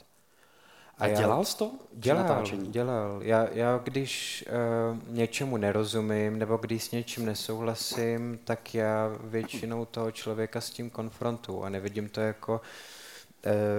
A, 1.00 1.06
a 1.06 1.10
dělal 1.10 1.46
jsi 1.46 1.58
to? 1.58 1.72
Dělal, 1.94 2.44
dělal. 2.72 3.20
Já, 3.24 3.48
já 3.52 3.78
když 3.78 4.46
uh, 4.92 5.14
něčemu 5.16 5.58
nerozumím 5.58 6.40
nebo 6.40 6.58
když 6.58 6.84
s 6.84 6.92
něčím 6.92 7.26
nesouhlasím, 7.26 8.40
tak 8.44 8.76
já 8.76 9.12
většinou 9.24 9.86
toho 9.86 10.12
člověka 10.12 10.62
s 10.62 10.70
tím 10.70 10.90
konfrontu 10.90 11.64
a 11.64 11.70
nevidím 11.70 12.10
to 12.10 12.22
jako 12.22 12.62
e, 12.64 12.99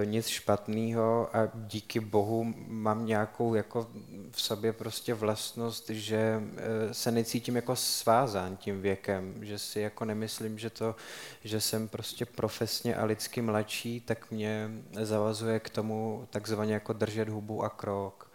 nic 0.05 0.27
špatného 0.27 1.29
a 1.35 1.51
díky 1.53 1.99
bohu 1.99 2.53
mám 2.67 3.05
nějakou 3.05 3.55
jako 3.55 3.87
v 4.31 4.41
sobě 4.41 4.73
prostě 4.73 5.13
vlastnost, 5.13 5.89
že 5.89 6.17
e, 6.17 6.93
se 6.93 7.11
necítím 7.11 7.55
jako 7.55 7.75
svázán 7.75 8.57
tím 8.57 8.81
věkem, 8.81 9.33
že 9.41 9.59
si 9.59 9.79
jako 9.79 10.05
nemyslím, 10.05 10.57
že 10.57 10.69
to, 10.69 10.95
že 11.43 11.61
jsem 11.61 11.87
prostě 11.87 12.25
profesně 12.25 12.95
a 12.95 13.05
lidsky 13.05 13.41
mladší, 13.41 13.99
tak 13.99 14.31
mě 14.31 14.69
zavazuje 15.01 15.59
k 15.59 15.69
tomu 15.69 16.27
takzvaně 16.29 16.73
jako 16.73 16.93
držet 16.93 17.29
hubu 17.29 17.63
a 17.63 17.69
krok. 17.69 18.31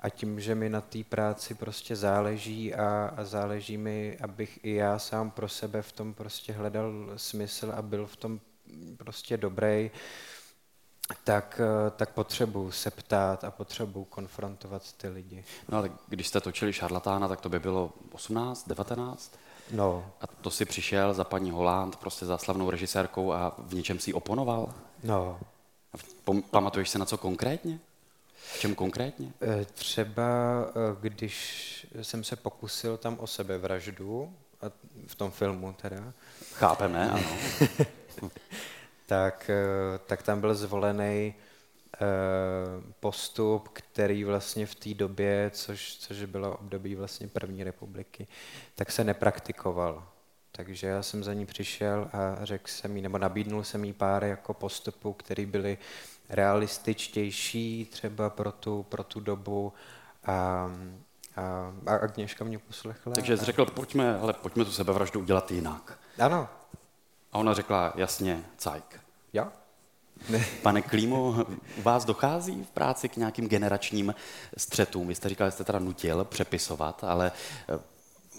A 0.00 0.08
tím, 0.08 0.40
že 0.40 0.54
mi 0.54 0.68
na 0.68 0.80
té 0.80 1.04
práci 1.04 1.54
prostě 1.54 1.96
záleží 1.96 2.74
a, 2.74 3.14
a 3.16 3.24
záleží 3.24 3.76
mi, 3.76 4.18
abych 4.20 4.58
i 4.62 4.74
já 4.74 4.98
sám 4.98 5.30
pro 5.30 5.48
sebe 5.48 5.82
v 5.82 5.92
tom 5.92 6.14
prostě 6.14 6.52
hledal 6.52 7.12
smysl 7.16 7.72
a 7.76 7.82
byl 7.82 8.06
v 8.06 8.16
tom 8.16 8.40
prostě 8.96 9.36
dobrý, 9.36 9.90
tak, 11.24 11.60
eh, 11.60 11.90
tak 11.90 12.10
potřebuji 12.10 12.72
se 12.72 12.90
ptát 12.90 13.44
a 13.44 13.50
potřebuji 13.50 14.04
konfrontovat 14.04 14.92
ty 14.92 15.08
lidi. 15.08 15.44
No 15.68 15.78
ale 15.78 15.90
když 16.08 16.28
jste 16.28 16.40
točili 16.40 16.72
šarlatána, 16.72 17.28
tak 17.28 17.40
to 17.40 17.48
by 17.48 17.58
bylo 17.58 17.92
18, 18.12 18.68
19? 18.68 19.38
No. 19.70 20.10
A 20.20 20.26
to 20.26 20.50
si 20.50 20.64
přišel 20.64 21.14
za 21.14 21.24
paní 21.24 21.50
Holand, 21.50 21.96
prostě 21.96 22.26
za 22.26 22.38
slavnou 22.38 22.70
režisérkou 22.70 23.32
a 23.32 23.54
v 23.58 23.74
něčem 23.74 24.00
si 24.00 24.12
oponoval? 24.12 24.74
No. 25.02 25.40
Pamatuješ 26.50 26.88
se 26.90 26.98
na 26.98 27.04
co 27.04 27.18
konkrétně? 27.18 27.78
V 28.36 28.60
čem 28.60 28.74
konkrétně? 28.74 29.32
Eh, 29.42 29.64
třeba 29.64 30.24
eh, 30.68 30.96
když 31.00 31.86
jsem 32.02 32.24
se 32.24 32.36
pokusil 32.36 32.96
tam 32.96 33.16
o 33.18 33.26
sebevraždu, 33.26 34.34
v 35.06 35.14
tom 35.14 35.30
filmu 35.30 35.72
teda. 35.72 36.12
Chápeme, 36.52 37.10
ano. 37.10 37.28
tak, 39.06 39.50
eh, 39.50 39.98
tak 40.06 40.22
tam 40.22 40.40
byl 40.40 40.54
zvolený 40.54 41.34
postup, 43.00 43.68
který 43.68 44.24
vlastně 44.24 44.66
v 44.66 44.74
té 44.74 44.94
době, 44.94 45.50
což, 45.54 45.96
což 45.96 46.24
bylo 46.24 46.56
období 46.56 46.94
vlastně 46.94 47.28
první 47.28 47.64
republiky, 47.64 48.26
tak 48.74 48.92
se 48.92 49.04
nepraktikoval. 49.04 50.08
Takže 50.52 50.86
já 50.86 51.02
jsem 51.02 51.24
za 51.24 51.34
ní 51.34 51.46
přišel 51.46 52.08
a 52.12 52.44
řekl 52.44 52.68
jsem 52.68 52.96
jí, 52.96 53.02
nebo 53.02 53.18
nabídnul 53.18 53.64
jsem 53.64 53.84
jí 53.84 53.92
pár 53.92 54.24
jako 54.24 54.54
postupů, 54.54 55.12
které 55.12 55.46
byly 55.46 55.78
realističtější 56.28 57.88
třeba 57.90 58.30
pro 58.30 58.52
tu, 58.52 58.82
pro 58.82 59.04
tu 59.04 59.20
dobu 59.20 59.72
a, 60.24 60.32
a, 61.36 61.72
a 61.86 61.96
Agněška 61.96 62.44
mě 62.44 62.58
poslechla. 62.58 63.12
Takže 63.12 63.36
jsi 63.36 63.44
řekl, 63.44 63.66
pojďme, 63.66 64.18
ale 64.18 64.32
pojďme 64.32 64.64
tu 64.64 64.72
sebevraždu 64.72 65.20
udělat 65.20 65.50
jinak. 65.50 65.98
Ano. 66.18 66.48
A 67.34 67.38
ona 67.38 67.54
řekla, 67.54 67.92
jasně, 67.96 68.44
cajk. 68.56 69.00
Jo. 69.32 69.48
Pane 70.62 70.82
Klímo, 70.82 71.46
u 71.78 71.82
vás 71.82 72.04
dochází 72.04 72.64
v 72.64 72.70
práci 72.70 73.08
k 73.08 73.16
nějakým 73.16 73.48
generačním 73.48 74.14
střetům? 74.56 75.08
Vy 75.08 75.14
jste 75.14 75.28
říkal, 75.28 75.48
že 75.48 75.50
jste 75.52 75.64
teda 75.64 75.78
nutil 75.78 76.24
přepisovat, 76.24 77.04
ale... 77.04 77.32
Eh, 77.68 77.78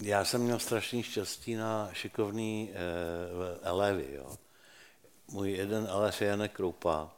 Já 0.02 0.24
jsem 0.24 0.40
měl 0.40 0.58
strašný 0.58 1.02
štěstí 1.02 1.54
na 1.54 1.88
šikovný 1.92 2.70
eh, 2.72 2.76
elevy. 3.62 4.08
Jo. 4.14 4.36
Můj 5.28 5.50
jeden 5.52 5.86
elef 5.90 6.22
je 6.22 6.28
Janek 6.28 6.52
Kroupa, 6.52 7.10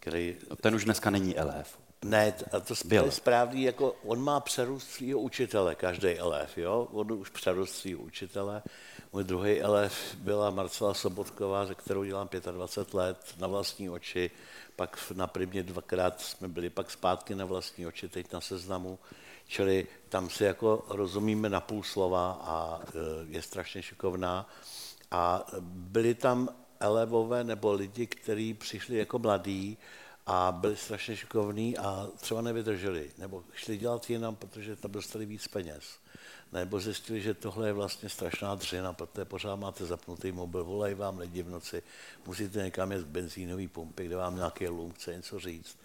který... 0.00 0.36
No, 0.50 0.56
ten 0.56 0.74
už 0.74 0.84
dneska 0.84 1.10
není 1.10 1.36
elef. 1.38 1.78
Ne, 2.04 2.34
a 2.52 2.60
to 2.60 2.74
Byl. 2.84 3.04
je 3.04 3.10
správný, 3.10 3.62
jako 3.62 3.96
on 4.04 4.20
má 4.20 4.40
přerůst 4.40 4.90
svého 4.90 5.20
učitele, 5.20 5.74
každý 5.74 6.08
elef, 6.08 6.58
jo? 6.58 6.88
On 6.92 7.12
už 7.12 7.30
přerůst 7.30 7.74
svého 7.74 8.00
učitele. 8.00 8.62
Můj 9.12 9.24
druhý 9.24 9.60
elef 9.60 10.14
byla 10.14 10.50
Marcela 10.50 10.94
Sobotková, 10.94 11.66
ze 11.66 11.74
kterou 11.74 12.04
dělám 12.04 12.28
25 12.50 12.94
let 12.94 13.34
na 13.38 13.46
vlastní 13.46 13.90
oči. 13.90 14.30
Pak 14.76 15.12
na 15.14 15.26
primě 15.26 15.62
dvakrát 15.62 16.20
jsme 16.20 16.48
byli 16.48 16.70
pak 16.70 16.90
zpátky 16.90 17.34
na 17.34 17.44
vlastní 17.44 17.86
oči, 17.86 18.08
teď 18.08 18.32
na 18.32 18.40
seznamu. 18.40 18.98
Čili 19.48 19.86
tam 20.08 20.30
si 20.30 20.44
jako 20.44 20.84
rozumíme 20.88 21.48
na 21.48 21.60
půl 21.60 21.82
slova 21.82 22.32
a 22.42 22.80
e, 22.80 22.90
je 23.28 23.42
strašně 23.42 23.82
šikovná. 23.82 24.48
A 25.10 25.46
byli 25.70 26.14
tam 26.14 26.48
elevové 26.80 27.44
nebo 27.44 27.72
lidi, 27.72 28.06
kteří 28.06 28.54
přišli 28.54 28.96
jako 28.96 29.18
mladí 29.18 29.78
a 30.26 30.52
byli 30.52 30.76
strašně 30.76 31.16
šikovní 31.16 31.78
a 31.78 32.08
třeba 32.20 32.40
nevydrželi, 32.40 33.10
nebo 33.18 33.44
šli 33.52 33.78
dělat 33.78 34.10
jinam, 34.10 34.36
protože 34.36 34.76
tam 34.76 34.90
dostali 34.90 35.26
víc 35.26 35.48
peněz. 35.48 35.98
Nebo 36.52 36.80
zjistili, 36.80 37.20
že 37.20 37.34
tohle 37.34 37.68
je 37.68 37.72
vlastně 37.72 38.08
strašná 38.08 38.54
dřina, 38.54 38.92
protože 38.92 39.24
pořád 39.24 39.56
máte 39.56 39.86
zapnutý 39.86 40.32
mobil, 40.32 40.64
volají 40.64 40.94
vám 40.94 41.18
lidi 41.18 41.42
v 41.42 41.50
noci, 41.50 41.82
musíte 42.26 42.62
někam 42.62 42.92
jet 42.92 43.04
k 43.04 43.08
benzínové 43.08 43.68
pumpy, 43.68 44.06
kde 44.06 44.16
vám 44.16 44.36
nějaký 44.36 44.68
lům 44.68 44.92
chce 44.92 45.14
něco 45.16 45.40
říct. 45.40 45.78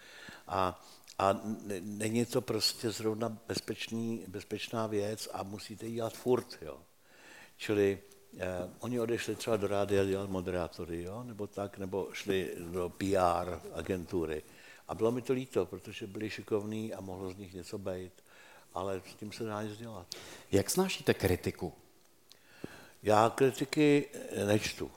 A, 0.48 0.84
a 1.20 1.40
není 1.82 2.26
to 2.26 2.42
prostě 2.42 2.92
zrovna 2.92 3.38
bezpečný, 3.48 4.26
bezpečná 4.28 4.88
věc 4.88 5.30
a 5.34 5.44
musíte 5.44 5.86
ji 5.86 5.94
dělat 5.94 6.14
furt. 6.14 6.58
Jo. 6.62 6.78
Čili 7.58 8.00
Eh, 8.38 8.70
oni 8.80 9.00
odešli 9.00 9.36
třeba 9.36 9.58
do 9.58 9.68
rádia 9.68 10.06
dělat 10.06 10.30
moderátory, 10.30 11.04
jo? 11.04 11.24
nebo 11.24 11.48
tak, 11.48 11.78
nebo 11.78 12.10
šli 12.14 12.52
do 12.72 12.90
PR 12.90 13.60
agentury. 13.74 14.44
A 14.88 14.96
bylo 14.96 15.12
mi 15.12 15.22
to 15.22 15.34
líto, 15.34 15.66
protože 15.66 16.08
byli 16.08 16.30
šikovní 16.30 16.94
a 16.94 17.02
mohlo 17.02 17.32
z 17.32 17.38
nich 17.38 17.54
něco 17.54 17.78
být, 17.78 18.14
ale 18.74 19.02
s 19.12 19.16
tím 19.16 19.32
se 19.32 19.44
dá 19.44 19.64
nic 19.64 19.78
dělat. 19.78 20.06
Jak 20.52 20.70
snášíte 20.70 21.14
kritiku? 21.14 21.74
Já 23.04 23.30
kritiky 23.30 24.06
nečtu. 24.46 24.92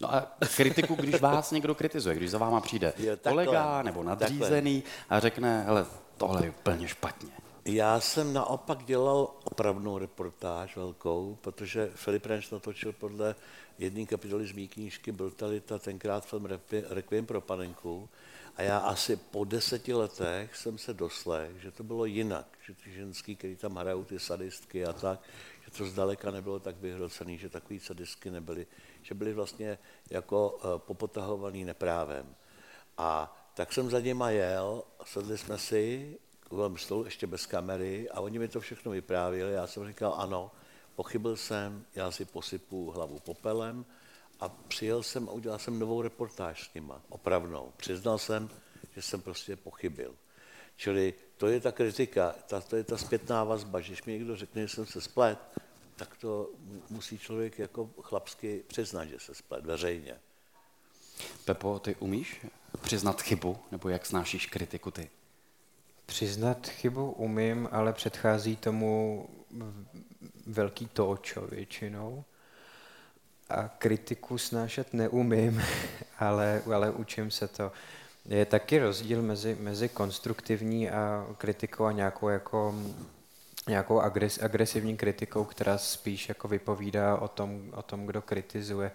No 0.00 0.14
a 0.14 0.32
kritiku, 0.56 0.94
když 0.94 1.20
vás 1.20 1.50
někdo 1.50 1.74
kritizuje, 1.74 2.16
když 2.16 2.30
za 2.30 2.38
váma 2.38 2.60
přijde 2.60 2.92
jo, 2.96 3.16
kolega 3.28 3.82
nebo 3.82 4.02
nadřízený 4.02 4.82
takhle. 4.82 5.16
a 5.16 5.20
řekne, 5.20 5.62
hele, 5.62 5.86
tohle 6.16 6.46
je 6.46 6.50
úplně 6.50 6.88
špatně. 6.88 7.30
Já 7.64 8.00
jsem 8.00 8.32
naopak 8.32 8.84
dělal 8.84 9.30
opravnou 9.44 9.98
reportáž 9.98 10.76
velkou, 10.76 11.38
protože 11.40 11.90
Filip 11.94 12.26
Renš 12.26 12.50
natočil 12.50 12.92
podle 12.92 13.34
jedné 13.78 14.06
kapitoly 14.06 14.46
z 14.46 14.52
mý 14.52 14.68
knížky, 14.68 15.12
byl 15.12 15.30
tady 15.30 15.60
ta 15.60 15.78
tenkrát 15.78 16.26
film 16.26 16.48
Requiem 16.88 17.26
pro 17.26 17.40
panenku 17.40 18.08
a 18.56 18.62
já 18.62 18.78
asi 18.78 19.16
po 19.16 19.44
deseti 19.44 19.94
letech 19.94 20.56
jsem 20.56 20.78
se 20.78 20.94
doslech, 20.94 21.60
že 21.60 21.70
to 21.70 21.82
bylo 21.82 22.04
jinak, 22.04 22.46
že 22.66 22.74
ty 22.74 22.92
ženský, 22.92 23.36
který 23.36 23.56
tam 23.56 23.76
hrajou 23.76 24.04
ty 24.04 24.18
sadistky 24.18 24.84
a 24.84 24.92
tak, 24.92 25.20
že 25.64 25.70
to 25.70 25.84
zdaleka 25.84 26.30
nebylo 26.30 26.58
tak 26.58 26.76
vyhrocený, 26.76 27.38
že 27.38 27.48
takový 27.48 27.80
sadistky 27.80 28.30
nebyly, 28.30 28.66
že 29.02 29.14
byly 29.14 29.32
vlastně 29.32 29.78
jako 30.10 30.58
eh, 30.58 30.78
popotahovaný 30.78 31.64
neprávem. 31.64 32.34
A 32.98 33.36
tak 33.54 33.72
jsem 33.72 33.90
za 33.90 34.00
něma 34.00 34.30
jel, 34.30 34.84
sedli 35.04 35.38
jsme 35.38 35.58
si 35.58 36.16
kolem 36.48 36.76
stolu, 36.76 37.04
ještě 37.04 37.26
bez 37.26 37.46
kamery, 37.46 38.10
a 38.10 38.20
oni 38.20 38.38
mi 38.38 38.48
to 38.48 38.60
všechno 38.60 38.92
vyprávěli. 38.92 39.52
Já 39.52 39.66
jsem 39.66 39.86
říkal, 39.86 40.14
ano, 40.18 40.50
pochybil 40.94 41.36
jsem, 41.36 41.84
já 41.94 42.10
si 42.10 42.24
posypu 42.24 42.90
hlavu 42.90 43.18
popelem 43.18 43.84
a 44.40 44.48
přijel 44.48 45.02
jsem 45.02 45.28
a 45.28 45.32
udělal 45.32 45.58
jsem 45.58 45.78
novou 45.78 46.02
reportáž 46.02 46.68
s 46.68 46.74
nima, 46.74 47.02
opravnou. 47.08 47.72
Přiznal 47.76 48.18
jsem, 48.18 48.50
že 48.94 49.02
jsem 49.02 49.22
prostě 49.22 49.56
pochybil. 49.56 50.14
Čili 50.76 51.14
to 51.36 51.46
je 51.46 51.60
ta 51.60 51.72
kritika, 51.72 52.34
ta, 52.46 52.60
to 52.60 52.76
je 52.76 52.84
ta 52.84 52.96
zpětná 52.96 53.44
vazba, 53.44 53.80
že 53.80 53.88
když 53.88 54.04
mi 54.04 54.12
někdo 54.12 54.36
řekne, 54.36 54.62
že 54.62 54.68
jsem 54.68 54.86
se 54.86 55.00
splet, 55.00 55.38
tak 55.96 56.16
to 56.16 56.50
musí 56.90 57.18
člověk 57.18 57.58
jako 57.58 57.90
chlapsky 58.02 58.62
přiznat, 58.66 59.04
že 59.04 59.18
se 59.18 59.34
splet 59.34 59.66
veřejně. 59.66 60.20
Pepo, 61.44 61.78
ty 61.78 61.94
umíš 61.94 62.46
přiznat 62.80 63.22
chybu, 63.22 63.58
nebo 63.72 63.88
jak 63.88 64.06
snášíš 64.06 64.46
kritiku 64.46 64.90
ty? 64.90 65.10
Přiznat 66.06 66.68
chybu 66.68 67.12
umím, 67.12 67.68
ale 67.72 67.92
předchází 67.92 68.56
tomu 68.56 69.28
velký 70.46 70.86
točo 70.86 71.46
většinou. 71.46 72.24
A 73.50 73.68
kritiku 73.78 74.38
snášet 74.38 74.94
neumím, 74.94 75.62
ale, 76.18 76.62
ale 76.74 76.90
učím 76.90 77.30
se 77.30 77.48
to. 77.48 77.72
Je 78.26 78.44
taky 78.44 78.78
rozdíl 78.78 79.22
mezi, 79.22 79.56
mezi 79.60 79.88
konstruktivní 79.88 80.90
a 80.90 81.26
kritikou 81.38 81.84
a 81.84 81.92
nějakou 81.92 82.28
jako 82.28 82.74
nějakou 83.68 84.00
agres, 84.00 84.38
agresivní 84.42 84.96
kritikou, 84.96 85.44
která 85.44 85.78
spíš 85.78 86.28
jako 86.28 86.48
vypovídá 86.48 87.16
o 87.16 87.28
tom, 87.28 87.72
o 87.74 87.82
tom, 87.82 88.06
kdo 88.06 88.22
kritizuje 88.22 88.90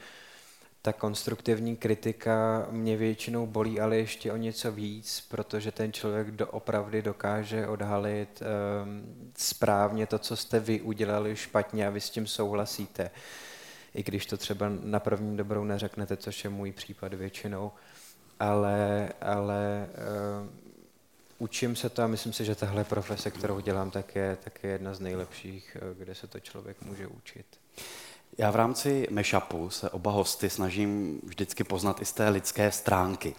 ta 0.81 0.93
konstruktivní 0.93 1.75
kritika 1.75 2.67
mě 2.71 2.97
většinou 2.97 3.47
bolí, 3.47 3.79
ale 3.79 3.97
ještě 3.97 4.31
o 4.31 4.37
něco 4.37 4.71
víc, 4.71 5.25
protože 5.29 5.71
ten 5.71 5.93
člověk 5.93 6.31
do, 6.31 6.47
opravdu 6.47 7.01
dokáže 7.01 7.67
odhalit 7.67 8.41
um, 8.41 9.31
správně 9.37 10.07
to, 10.07 10.19
co 10.19 10.35
jste 10.35 10.59
vy 10.59 10.81
udělali 10.81 11.35
špatně 11.35 11.87
a 11.87 11.89
vy 11.89 12.01
s 12.01 12.09
tím 12.09 12.27
souhlasíte. 12.27 13.11
I 13.93 14.03
když 14.03 14.25
to 14.25 14.37
třeba 14.37 14.65
na 14.83 14.99
první 14.99 15.37
dobrou 15.37 15.63
neřeknete, 15.63 16.17
což 16.17 16.43
je 16.43 16.49
můj 16.49 16.71
případ 16.71 17.13
většinou. 17.13 17.71
Ale, 18.39 19.09
ale 19.21 19.89
um, 20.41 20.49
učím 21.39 21.75
se 21.75 21.89
to 21.89 22.03
a 22.03 22.07
myslím 22.07 22.33
si, 22.33 22.45
že 22.45 22.55
tahle 22.55 22.83
profese, 22.83 23.31
kterou 23.31 23.59
dělám, 23.59 23.91
tak 23.91 24.15
je, 24.15 24.37
tak 24.43 24.63
je 24.63 24.69
jedna 24.69 24.93
z 24.93 24.99
nejlepších, 24.99 25.77
eh, 25.81 25.95
kde 25.97 26.15
se 26.15 26.27
to 26.27 26.39
člověk 26.39 26.81
může 26.81 27.07
učit. 27.07 27.45
Já 28.37 28.51
v 28.51 28.55
rámci 28.55 29.07
mashupu 29.11 29.69
se 29.69 29.89
oba 29.89 30.11
hosty 30.11 30.49
snažím 30.49 31.21
vždycky 31.23 31.63
poznat 31.63 32.01
i 32.01 32.05
z 32.05 32.11
té 32.11 32.29
lidské 32.29 32.71
stránky. 32.71 33.35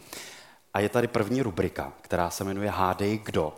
A 0.75 0.81
je 0.81 0.89
tady 0.89 1.09
první 1.09 1.43
rubrika, 1.43 1.93
která 2.01 2.31
se 2.31 2.45
jmenuje 2.45 2.71
Hádej 2.71 3.19
kdo. 3.19 3.55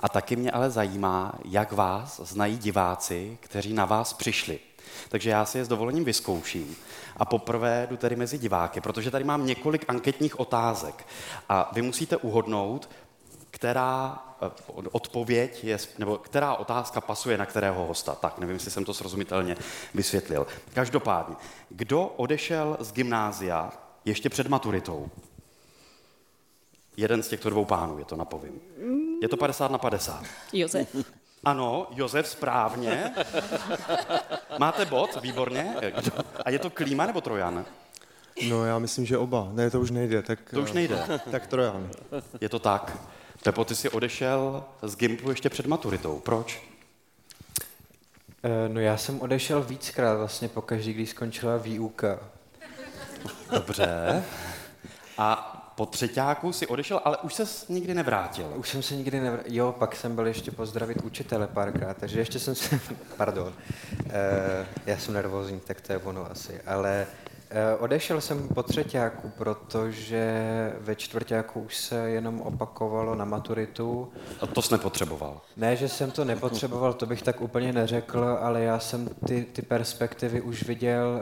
A 0.00 0.08
taky 0.08 0.36
mě 0.36 0.50
ale 0.50 0.70
zajímá, 0.70 1.38
jak 1.44 1.72
vás 1.72 2.20
znají 2.20 2.58
diváci, 2.58 3.38
kteří 3.40 3.72
na 3.72 3.84
vás 3.84 4.12
přišli. 4.12 4.58
Takže 5.08 5.30
já 5.30 5.44
si 5.44 5.58
je 5.58 5.64
s 5.64 5.68
dovolením 5.68 6.04
vyzkouším. 6.04 6.76
A 7.16 7.24
poprvé 7.24 7.86
jdu 7.90 7.96
tedy 7.96 8.16
mezi 8.16 8.38
diváky, 8.38 8.80
protože 8.80 9.10
tady 9.10 9.24
mám 9.24 9.46
několik 9.46 9.84
anketních 9.88 10.40
otázek. 10.40 11.06
A 11.48 11.70
vy 11.72 11.82
musíte 11.82 12.16
uhodnout, 12.16 12.88
která 13.50 14.18
eh, 14.42 14.50
odpověď 14.92 15.64
je, 15.64 15.78
nebo 15.98 16.18
která 16.18 16.54
otázka 16.54 17.00
pasuje 17.00 17.38
na 17.38 17.46
kterého 17.46 17.84
hosta. 17.84 18.14
Tak, 18.14 18.38
nevím, 18.38 18.54
jestli 18.54 18.70
jsem 18.70 18.84
to 18.84 18.94
srozumitelně 18.94 19.56
vysvětlil. 19.94 20.46
Každopádně, 20.72 21.36
kdo 21.68 22.06
odešel 22.06 22.76
z 22.80 22.92
gymnázia 22.92 23.72
ještě 24.04 24.28
před 24.28 24.46
maturitou? 24.46 25.10
Jeden 26.96 27.22
z 27.22 27.28
těchto 27.28 27.50
dvou 27.50 27.64
pánů, 27.64 27.98
je 27.98 28.04
to 28.04 28.16
napovím. 28.16 28.60
Je 29.22 29.28
to 29.28 29.36
50 29.36 29.70
na 29.70 29.78
50. 29.78 30.24
Josef. 30.52 30.96
Ano, 31.44 31.86
Josef 31.90 32.28
správně. 32.28 33.14
Máte 34.58 34.84
bod, 34.84 35.22
výborně. 35.22 35.76
A 36.44 36.50
je 36.50 36.58
to 36.58 36.70
Klíma 36.70 37.06
nebo 37.06 37.20
Trojan? 37.20 37.64
No 38.48 38.64
já 38.66 38.78
myslím, 38.78 39.06
že 39.06 39.18
oba. 39.18 39.48
Ne, 39.52 39.70
to 39.70 39.80
už 39.80 39.90
nejde. 39.90 40.22
Tak, 40.22 40.38
To 40.50 40.60
už 40.60 40.72
nejde. 40.72 41.20
Tak 41.30 41.46
Trojan. 41.46 41.90
Je 42.40 42.48
to 42.48 42.58
tak. 42.58 42.96
Pepo, 43.42 43.64
ty 43.64 43.74
jsi 43.74 43.90
odešel 43.90 44.64
z 44.82 44.96
Gimplu 44.96 45.30
ještě 45.30 45.50
před 45.50 45.66
maturitou. 45.66 46.20
Proč? 46.20 46.62
Eh, 48.44 48.68
No 48.68 48.80
já 48.80 48.96
jsem 48.96 49.20
odešel 49.20 49.62
víckrát 49.62 50.18
vlastně 50.18 50.48
po 50.48 50.62
každý, 50.62 50.92
když 50.92 51.10
skončila 51.10 51.56
výuka. 51.56 52.18
Dobře. 53.50 54.24
A 55.18 55.50
po 55.74 55.86
třetíku 55.86 56.52
si 56.52 56.66
odešel, 56.66 57.00
ale 57.04 57.16
už 57.16 57.34
ses 57.34 57.68
nikdy 57.68 57.94
nevrátil. 57.94 58.52
Už 58.56 58.68
jsem 58.68 58.82
se 58.82 58.96
nikdy 58.96 59.20
nevr... 59.20 59.38
Jo, 59.46 59.74
pak 59.78 59.96
jsem 59.96 60.14
byl 60.14 60.26
ještě 60.26 60.50
pozdravit 60.50 61.02
učitele 61.04 61.46
párkrát, 61.46 61.96
takže 61.96 62.18
ještě 62.18 62.38
jsem 62.38 62.54
se... 62.54 62.80
Pardon. 63.16 63.52
E, 64.10 64.66
já 64.86 64.98
jsem 64.98 65.14
nervózní, 65.14 65.60
tak 65.60 65.80
to 65.80 65.92
je 65.92 65.98
ono 65.98 66.30
asi. 66.30 66.60
Ale 66.66 67.06
e, 67.50 67.76
odešel 67.76 68.20
jsem 68.20 68.48
po 68.48 68.62
třetíku, 68.62 69.32
protože 69.38 70.72
ve 70.80 70.94
čtvrtíku 70.94 71.60
už 71.60 71.76
se 71.76 72.10
jenom 72.10 72.40
opakovalo 72.40 73.14
na 73.14 73.24
maturitu. 73.24 74.12
A 74.40 74.46
to 74.46 74.62
jsi 74.62 74.74
nepotřeboval. 74.74 75.40
Ne, 75.56 75.76
že 75.76 75.88
jsem 75.88 76.10
to 76.10 76.24
nepotřeboval, 76.24 76.92
to 76.92 77.06
bych 77.06 77.22
tak 77.22 77.40
úplně 77.40 77.72
neřekl, 77.72 78.38
ale 78.40 78.62
já 78.62 78.78
jsem 78.78 79.08
ty, 79.26 79.46
ty 79.52 79.62
perspektivy 79.62 80.40
už 80.40 80.62
viděl 80.62 81.20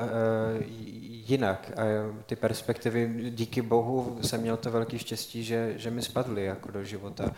uh, 0.57 1.02
jinak. 1.27 1.71
A 1.77 1.83
ty 2.27 2.37
perspektivy, 2.37 3.31
díky 3.31 3.63
bohu, 3.63 4.19
jsem 4.23 4.41
měl 4.41 4.57
to 4.57 4.71
velký 4.71 4.99
štěstí, 4.99 5.45
že, 5.45 5.75
že 5.77 5.91
mi 5.91 6.03
spadly 6.03 6.45
jako 6.45 6.71
do 6.71 6.85
života. 6.85 7.31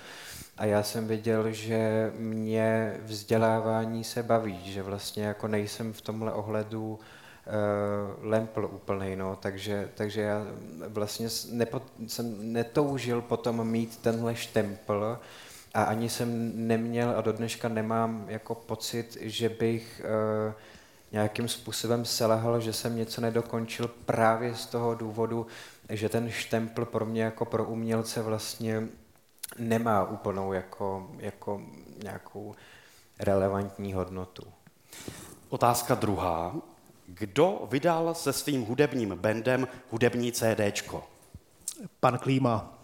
A 0.56 0.64
já 0.64 0.82
jsem 0.82 1.08
viděl, 1.08 1.52
že 1.52 2.12
mě 2.18 2.96
vzdělávání 3.04 4.04
se 4.04 4.22
baví, 4.22 4.72
že 4.72 4.82
vlastně 4.82 5.24
jako 5.24 5.48
nejsem 5.48 5.92
v 5.92 6.00
tomhle 6.00 6.32
ohledu 6.32 6.92
uh, 6.92 6.98
lempl 8.30 8.70
úplný, 8.72 9.16
no, 9.16 9.36
takže, 9.36 9.88
takže 9.94 10.20
já 10.20 10.46
vlastně 10.88 11.28
nepo, 11.50 11.82
jsem 12.06 12.52
netoužil 12.52 13.22
potom 13.22 13.68
mít 13.68 13.96
tenhle 13.96 14.36
štempl, 14.36 15.18
a 15.74 15.82
ani 15.82 16.08
jsem 16.08 16.52
neměl 16.68 17.14
a 17.16 17.20
do 17.20 17.32
dneška 17.32 17.68
nemám 17.68 18.24
jako 18.28 18.54
pocit, 18.54 19.16
že 19.20 19.48
bych 19.48 20.02
uh, 20.04 20.52
nějakým 21.14 21.48
způsobem 21.48 22.04
selehal, 22.04 22.60
že 22.60 22.72
jsem 22.72 22.96
něco 22.96 23.20
nedokončil 23.20 23.88
právě 23.88 24.54
z 24.54 24.66
toho 24.66 24.94
důvodu, 24.94 25.46
že 25.88 26.08
ten 26.08 26.30
štempl 26.30 26.84
pro 26.84 27.06
mě 27.06 27.22
jako 27.22 27.44
pro 27.44 27.64
umělce 27.64 28.22
vlastně 28.22 28.88
nemá 29.58 30.04
úplnou 30.04 30.52
jako, 30.52 31.10
jako 31.18 31.62
nějakou 32.02 32.54
relevantní 33.18 33.92
hodnotu. 33.92 34.42
Otázka 35.48 35.94
druhá. 35.94 36.54
Kdo 37.06 37.68
vydal 37.70 38.14
se 38.14 38.32
svým 38.32 38.64
hudebním 38.64 39.16
bandem 39.16 39.68
hudební 39.90 40.32
CDčko? 40.32 41.04
Pan 42.00 42.18
Klíma. 42.18 42.78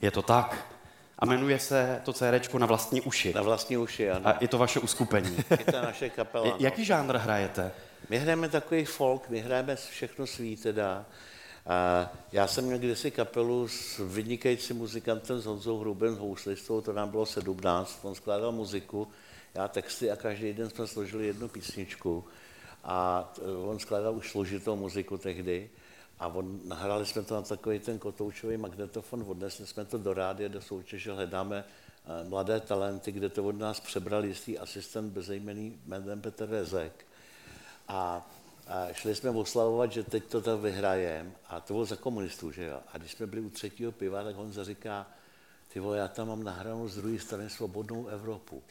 Je 0.00 0.10
to 0.10 0.22
tak? 0.22 0.77
A 1.18 1.26
jmenuje 1.26 1.58
se 1.58 2.00
to 2.04 2.12
CDčko 2.12 2.58
na 2.58 2.66
vlastní 2.66 3.00
uši. 3.00 3.32
Na 3.34 3.42
vlastní 3.42 3.76
uši, 3.76 4.10
ano. 4.10 4.28
A 4.28 4.38
je 4.40 4.48
to 4.48 4.58
vaše 4.58 4.80
uskupení. 4.80 5.36
Je 5.58 5.64
to 5.64 5.82
naše 5.82 6.10
kapela. 6.10 6.44
no. 6.48 6.56
Jaký 6.58 6.84
žánr 6.84 7.16
hrajete? 7.16 7.72
My 8.08 8.18
hrajeme 8.18 8.48
takový 8.48 8.84
folk, 8.84 9.28
my 9.28 9.40
hrajeme 9.40 9.76
všechno 9.76 10.26
svý 10.26 10.56
teda. 10.56 11.04
A 11.66 12.10
já 12.32 12.46
jsem 12.46 12.64
měl 12.64 12.78
kdysi 12.78 13.10
kapelu 13.10 13.68
s 13.68 14.00
vynikajícím 14.14 14.76
muzikantem 14.76 15.40
s 15.40 15.44
Honzou 15.44 15.78
Hrubem, 15.78 16.16
houslistou, 16.16 16.80
to 16.80 16.92
nám 16.92 17.10
bylo 17.10 17.26
17, 17.26 17.98
on 18.02 18.14
skládal 18.14 18.52
muziku, 18.52 19.08
já 19.54 19.68
texty 19.68 20.10
a 20.10 20.16
každý 20.16 20.52
den 20.52 20.70
jsme 20.70 20.86
složili 20.86 21.26
jednu 21.26 21.48
písničku. 21.48 22.24
A 22.84 23.32
on 23.64 23.78
skládal 23.78 24.16
už 24.16 24.30
složitou 24.30 24.76
muziku 24.76 25.18
tehdy. 25.18 25.70
A 26.18 26.28
on, 26.28 26.60
nahráli 26.64 27.06
jsme 27.06 27.22
to 27.22 27.34
na 27.34 27.42
takový 27.42 27.78
ten 27.78 27.98
kotoučový 27.98 28.56
magnetofon, 28.56 29.24
odnesli 29.28 29.66
jsme 29.66 29.84
to 29.84 29.98
do 29.98 30.14
rádia, 30.14 30.48
do 30.48 30.62
soutěže, 30.62 31.12
hledáme 31.12 31.64
eh, 31.64 32.28
mladé 32.28 32.60
talenty, 32.60 33.12
kde 33.12 33.28
to 33.28 33.44
od 33.44 33.58
nás 33.58 33.80
přebral 33.80 34.24
jistý 34.24 34.58
asistent 34.58 35.12
bezejmený 35.12 35.80
jménem 35.86 36.20
Petr 36.20 36.48
Rezek. 36.48 37.06
A, 37.88 38.30
a 38.66 38.92
šli 38.92 39.14
jsme 39.14 39.30
oslavovat, 39.30 39.92
že 39.92 40.02
teď 40.02 40.24
to 40.24 40.40
tam 40.40 40.60
vyhrajem. 40.60 41.32
A 41.48 41.60
to 41.60 41.74
bylo 41.74 41.84
za 41.84 41.96
komunistů, 41.96 42.52
že 42.52 42.64
jo. 42.64 42.80
A 42.92 42.98
když 42.98 43.12
jsme 43.12 43.26
byli 43.26 43.42
u 43.42 43.50
třetího 43.50 43.92
piva, 43.92 44.24
tak 44.24 44.38
on 44.38 44.52
říká, 44.52 45.06
ty 45.68 45.80
vole, 45.80 45.98
já 45.98 46.08
tam 46.08 46.28
mám 46.28 46.42
nahranou 46.42 46.88
z 46.88 46.96
druhé 46.96 47.18
strany 47.18 47.50
svobodnou 47.50 48.06
Evropu. 48.06 48.62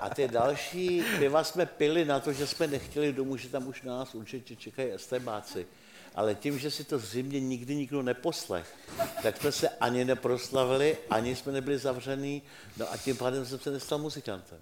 A 0.00 0.10
ty 0.14 0.28
další 0.28 1.02
piva 1.18 1.44
jsme 1.44 1.66
pili 1.66 2.04
na 2.04 2.20
to, 2.20 2.32
že 2.32 2.46
jsme 2.46 2.66
nechtěli 2.66 3.12
domů, 3.12 3.36
že 3.36 3.48
tam 3.48 3.66
už 3.66 3.82
na 3.82 3.98
nás 3.98 4.14
určitě 4.14 4.56
čekají 4.56 4.92
estebáci. 4.92 5.66
Ale 6.14 6.34
tím, 6.34 6.58
že 6.58 6.70
si 6.70 6.84
to 6.84 6.98
zřejmě 6.98 7.40
nikdy 7.40 7.74
nikdo 7.74 8.02
neposlech, 8.02 8.74
tak 9.22 9.36
jsme 9.36 9.52
se 9.52 9.68
ani 9.68 10.04
neproslavili, 10.04 10.98
ani 11.10 11.36
jsme 11.36 11.52
nebyli 11.52 11.78
zavřený, 11.78 12.42
no 12.76 12.92
a 12.92 12.96
tím 12.96 13.16
pádem 13.16 13.46
jsem 13.46 13.58
se 13.58 13.70
nestal 13.70 13.98
muzikantem. 13.98 14.58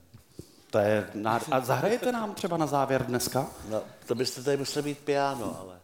To 0.71 0.79
je 0.79 1.11
nád... 1.15 1.43
A 1.51 1.61
zahrajete 1.61 2.13
nám 2.13 2.35
třeba 2.35 2.57
na 2.57 2.67
závěr 2.67 3.07
dneska? 3.07 3.47
No, 3.69 3.83
to 4.07 4.15
byste 4.15 4.43
tady 4.43 4.57
museli 4.57 4.89
mít 4.89 4.99
piano, 4.99 5.61
ale... 5.61 5.81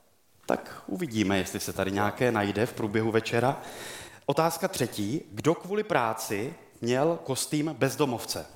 Tak 0.47 0.83
uvidíme, 0.87 1.39
jestli 1.39 1.61
se 1.61 1.73
tady 1.73 1.91
nějaké 1.91 2.33
najde 2.33 2.67
v 2.67 2.73
průběhu 2.73 3.11
večera. 3.11 3.63
Otázka 4.27 4.69
třetí. 4.69 5.23
Kdo 5.33 5.55
kvůli 5.55 5.83
práci 5.83 6.55
měl 6.81 7.19
kostým 7.25 7.75
bezdomovce? 7.79 8.47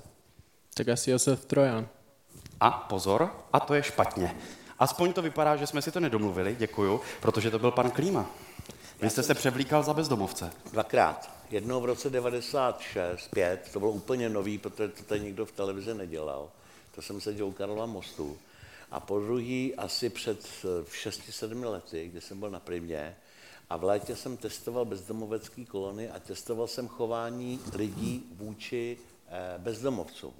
Tak 0.74 0.88
asi 0.88 1.10
Josef 1.10 1.44
Trojan. 1.44 1.88
A 2.60 2.70
pozor, 2.70 3.36
a 3.52 3.60
to 3.60 3.74
je 3.74 3.82
špatně. 3.82 4.36
Aspoň 4.82 5.12
to 5.12 5.22
vypadá, 5.22 5.56
že 5.56 5.66
jsme 5.66 5.82
si 5.82 5.92
to 5.92 6.00
nedomluvili, 6.00 6.56
děkuju, 6.58 7.00
protože 7.20 7.50
to 7.50 7.58
byl 7.58 7.70
pan 7.70 7.90
Klíma. 7.90 8.30
Vy 9.00 9.10
jste 9.10 9.22
se 9.22 9.34
převlíkal 9.34 9.82
za 9.82 9.94
bezdomovce. 9.94 10.52
Dvakrát. 10.72 11.30
Jednou 11.50 11.80
v 11.80 11.84
roce 11.84 12.10
96, 12.10 13.28
5, 13.28 13.70
to 13.72 13.78
bylo 13.78 13.90
úplně 13.90 14.28
nový, 14.28 14.58
protože 14.58 14.88
to 14.88 15.02
tady 15.02 15.20
nikdo 15.20 15.46
v 15.46 15.52
televizi 15.52 15.94
nedělal. 15.94 16.50
To 16.94 17.02
jsem 17.02 17.20
seděl 17.20 17.46
u 17.46 17.52
Karla 17.52 17.86
Mostu. 17.86 18.38
A 18.90 19.00
po 19.00 19.20
druhý 19.20 19.74
asi 19.74 20.10
před 20.10 20.46
6-7 20.84 21.70
lety, 21.70 22.08
kdy 22.08 22.20
jsem 22.20 22.40
byl 22.40 22.50
na 22.50 22.60
Primě, 22.60 23.16
a 23.70 23.76
v 23.76 23.84
létě 23.84 24.16
jsem 24.16 24.36
testoval 24.36 24.84
bezdomovecký 24.84 25.66
kolony 25.66 26.10
a 26.10 26.18
testoval 26.18 26.66
jsem 26.66 26.88
chování 26.88 27.60
lidí 27.74 28.26
vůči 28.36 28.98
eh, 29.28 29.54
bezdomovcům. 29.58 30.34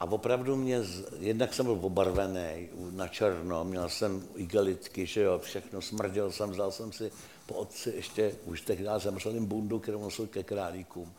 A 0.00 0.04
opravdu 0.04 0.56
mě, 0.56 0.80
jednak 1.18 1.54
jsem 1.54 1.66
byl 1.66 1.78
obarvený 1.82 2.68
na 2.90 3.08
černo, 3.08 3.64
měl 3.64 3.88
jsem 3.88 4.28
igelitky, 4.34 5.06
že 5.06 5.20
jo, 5.20 5.38
všechno, 5.38 5.82
smrděl 5.82 6.32
jsem, 6.32 6.50
vzal 6.50 6.72
jsem 6.72 6.92
si 6.92 7.12
po 7.46 7.54
otci 7.54 7.92
ještě 7.96 8.34
už 8.44 8.60
tehdy 8.60 8.86
zemřelým 8.96 9.46
bundu, 9.46 9.78
kterou 9.78 10.02
nosil 10.02 10.26
ke 10.26 10.42
králíkům. 10.42 11.12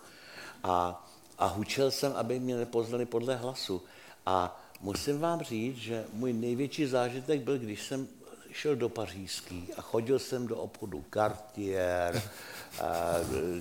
A, 0.63 1.07
a 1.37 1.47
hučel 1.47 1.91
jsem, 1.91 2.13
aby 2.15 2.39
mě 2.39 2.55
nepoznali 2.55 3.05
podle 3.05 3.35
hlasu. 3.35 3.81
A 4.25 4.61
musím 4.81 5.19
vám 5.19 5.41
říct, 5.41 5.77
že 5.77 6.05
můj 6.13 6.33
největší 6.33 6.85
zážitek 6.85 7.41
byl, 7.41 7.57
když 7.57 7.83
jsem 7.83 8.07
šel 8.57 8.75
do 8.75 8.89
Pařížský 8.89 9.67
a 9.77 9.81
chodil 9.81 10.19
jsem 10.19 10.47
do 10.47 10.55
obchodu 10.57 11.05
Cartier, 11.13 12.23
a, 12.81 13.13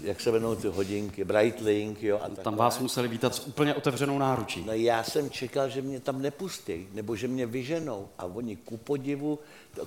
jak 0.03 0.21
se 0.21 0.31
jmenují 0.31 0.57
ty 0.57 0.69
hodinky, 0.69 1.25
Breitling, 1.25 2.03
jo, 2.03 2.21
a 2.23 2.29
Tam 2.29 2.57
vás 2.57 2.79
museli 2.79 3.09
vítat 3.09 3.35
s 3.35 3.47
úplně 3.47 3.75
otevřenou 3.75 4.19
náručí. 4.19 4.65
No 4.67 4.73
já 4.73 5.05
jsem 5.05 5.31
čekal, 5.31 5.69
že 5.69 5.83
mě 5.83 6.01
tam 6.01 6.23
nepustí, 6.23 6.89
nebo 6.93 7.17
že 7.17 7.29
mě 7.29 7.47
vyženou. 7.47 8.09
A 8.19 8.25
oni 8.25 8.57
ku 8.57 8.77
podivu, 8.77 9.39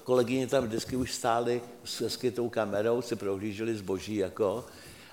kolegyně 0.03 0.47
tam 0.47 0.63
vždycky 0.63 0.95
už 0.95 1.13
stály 1.13 1.61
s 1.83 2.07
skytou 2.07 2.49
kamerou, 2.49 3.01
si 3.01 3.15
prohlíželi 3.15 3.75
zboží 3.75 4.15
jako. 4.15 4.65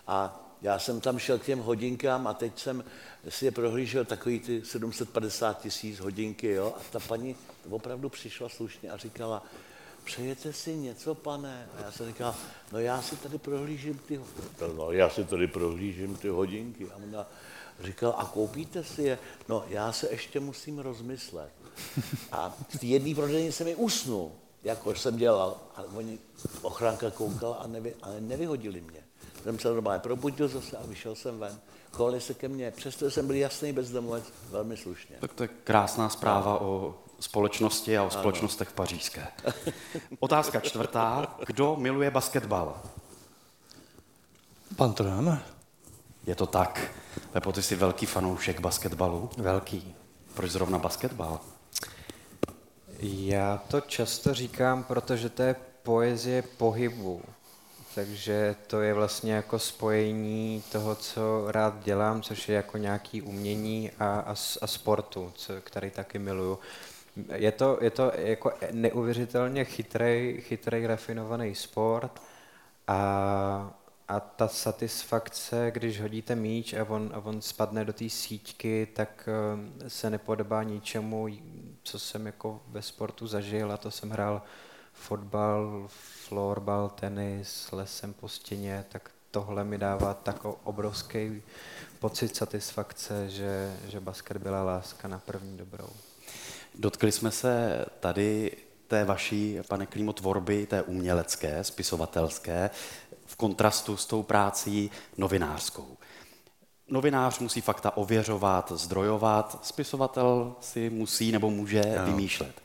A 0.07 0.43
já 0.63 0.79
jsem 0.79 1.01
tam 1.01 1.19
šel 1.19 1.39
k 1.39 1.45
těm 1.45 1.59
hodinkám 1.59 2.27
a 2.27 2.35
teď 2.35 2.59
jsem 2.59 2.85
si 3.29 3.45
je 3.45 3.51
prohlížel 3.51 4.05
takový 4.05 4.41
ty 4.41 4.63
750 4.65 5.61
tisíc 5.61 6.01
hodinky, 6.01 6.49
jo. 6.49 6.75
A 6.77 6.81
ta 6.93 6.99
paní 6.99 7.37
opravdu 7.71 8.09
přišla 8.09 8.49
slušně 8.49 8.91
a 8.91 8.97
říkala, 8.97 9.43
přejete 10.07 10.53
si 10.53 10.77
něco, 10.77 11.15
pane? 11.15 11.69
A 11.77 11.81
já 11.85 11.93
jsem 11.93 12.07
říkal, 12.07 12.35
no 12.73 12.79
já 12.79 13.03
si 13.03 13.17
tady 13.17 13.39
prohlížím 13.39 13.99
ty, 13.99 14.21
no, 14.77 14.93
já 14.93 15.11
si 15.11 15.25
tady 15.25 15.47
prohlížím 15.47 16.17
ty 16.17 16.29
hodinky. 16.29 16.87
A 16.91 16.97
ona 16.97 17.27
říkal, 17.81 18.15
a 18.19 18.25
koupíte 18.25 18.85
si 18.85 19.03
je? 19.03 19.19
No, 19.49 19.65
já 19.69 19.93
se 19.93 20.11
ještě 20.11 20.41
musím 20.41 20.79
rozmyslet. 20.79 21.53
A 22.33 22.57
v 22.69 22.79
té 22.79 22.87
jedné 22.87 23.15
prodejně 23.15 23.53
se 23.53 23.65
mi 23.65 23.75
usnul, 23.75 24.33
jako 24.65 24.95
jsem 24.95 25.17
dělal. 25.17 25.57
A 25.77 25.83
oni, 25.95 26.19
ochránka 26.63 27.11
koukala 27.11 27.57
a, 27.57 27.67
nevy, 27.67 27.95
ale 28.03 28.21
nevyhodili 28.21 28.81
mě. 28.81 29.01
Jsem 29.43 29.59
se 29.59 29.69
normálně 29.69 30.01
probudil 30.01 30.49
zase 30.49 30.77
a 30.77 30.87
vyšel 30.87 31.15
jsem 31.15 31.39
ven. 31.39 31.61
Chovali 31.97 32.21
se 32.21 32.35
ke 32.35 32.49
mně, 32.49 32.71
přesto 32.71 33.11
jsem 33.11 33.27
byl 33.27 33.37
jasný 33.37 33.73
bezdomovec, 33.73 34.25
velmi 34.51 34.77
slušně. 34.77 35.17
Tak 35.21 35.33
to 35.33 35.43
je 35.43 35.49
krásná 35.65 36.09
zpráva 36.09 36.61
o 36.61 36.95
společnosti 37.21 37.99
a 37.99 38.03
o 38.03 38.11
společnostech 38.11 38.69
v 38.69 38.73
pařížské. 38.73 39.27
Otázka 40.21 40.61
čtvrtá. 40.61 41.37
Kdo 41.47 41.77
miluje 41.77 42.11
basketbal? 42.11 42.83
Pan 44.77 44.93
Trojan? 44.93 45.43
Je 46.27 46.35
to 46.35 46.47
tak. 46.47 46.91
Pepo, 47.33 47.53
ty 47.53 47.63
jsi 47.63 47.77
velký 47.77 48.07
fanoušek 48.07 48.61
basketbalu. 48.61 49.31
Velký. 49.39 49.95
Proč 50.35 50.51
zrovna 50.51 50.79
basketbal? 50.79 51.41
Já 53.01 53.63
to 53.69 53.81
často 53.81 54.35
říkám, 54.35 54.85
protože 54.85 55.29
to 55.29 55.43
je 55.43 55.57
poezie 55.83 56.43
pohybu. 56.43 57.23
Takže 57.97 58.57
to 58.67 58.81
je 58.81 58.95
vlastně 58.95 59.33
jako 59.33 59.59
spojení 59.59 60.63
toho, 60.73 60.95
co 60.95 61.45
rád 61.51 61.85
dělám, 61.85 62.23
což 62.23 62.49
je 62.49 62.55
jako 62.55 62.79
nějaký 62.79 63.23
umění 63.23 63.91
a, 63.99 64.19
a, 64.21 64.35
a 64.63 64.67
sportu, 64.67 65.33
co, 65.35 65.53
který 65.61 65.91
taky 65.91 66.19
miluju. 66.19 66.59
Je 67.35 67.53
to, 67.53 67.79
je 67.81 67.91
to 67.91 68.13
jako 68.15 68.53
neuvěřitelně 68.73 69.65
chytrý, 69.65 70.37
chytrý, 70.41 70.87
rafinovaný 70.87 71.55
sport 71.55 72.23
a, 72.87 73.75
a 74.09 74.21
ta 74.21 74.49
satisfakce, 74.49 75.71
když 75.71 76.01
hodíte 76.01 76.35
míč 76.35 76.75
a 76.75 76.85
on, 76.89 77.11
a 77.15 77.19
on 77.19 77.43
spadne 77.43 77.85
do 77.85 77.93
té 77.93 78.09
síťky, 78.09 78.89
tak 78.93 79.29
eh, 79.29 79.91
se 79.91 80.11
nepodobá 80.11 80.63
ničemu, 80.63 81.29
co 81.83 81.99
jsem 81.99 82.27
jako 82.27 82.63
ve 82.69 82.83
sportu 82.83 83.27
zažil 83.27 83.73
a 83.73 83.77
to 83.77 83.91
jsem 83.91 84.11
hrál 84.11 84.43
fotbal, 84.97 85.87
florbal, 86.29 86.89
tenis, 86.89 87.69
lesem 87.73 88.13
po 88.13 88.29
stěně, 88.29 88.85
tak 88.89 89.11
tohle 89.31 89.65
mi 89.65 89.79
dává 89.79 90.15
tak 90.15 90.45
obrovský 90.65 91.43
pocit 91.99 92.37
satisfakce, 92.37 93.31
že, 93.31 93.77
že 93.89 94.01
basket 94.01 94.37
byla 94.37 94.63
láska 94.63 95.09
na 95.09 95.19
první 95.19 95.57
dobrou. 95.57 95.89
Dotkli 96.75 97.13
jsme 97.13 97.31
se 97.31 97.85
tady 98.01 98.57
té 98.89 99.05
vaší, 99.05 99.59
pane 99.69 99.87
Klímo, 99.87 100.13
tvorby, 100.13 100.67
té 100.67 100.83
umělecké, 100.83 101.65
spisovatelské, 101.65 102.71
v 103.27 103.37
kontrastu 103.37 103.97
s 103.97 104.07
tou 104.07 104.23
prácí 104.23 104.91
novinářskou. 105.19 105.97
Novinář 106.89 107.39
musí 107.39 107.61
fakta 107.61 107.97
ověřovat, 107.97 108.73
zdrojovat, 108.73 109.59
spisovatel 109.63 110.55
si 110.61 110.91
musí 110.91 111.33
nebo 111.33 111.51
může 111.51 111.83
no. 111.99 112.05
vymýšlet. 112.05 112.63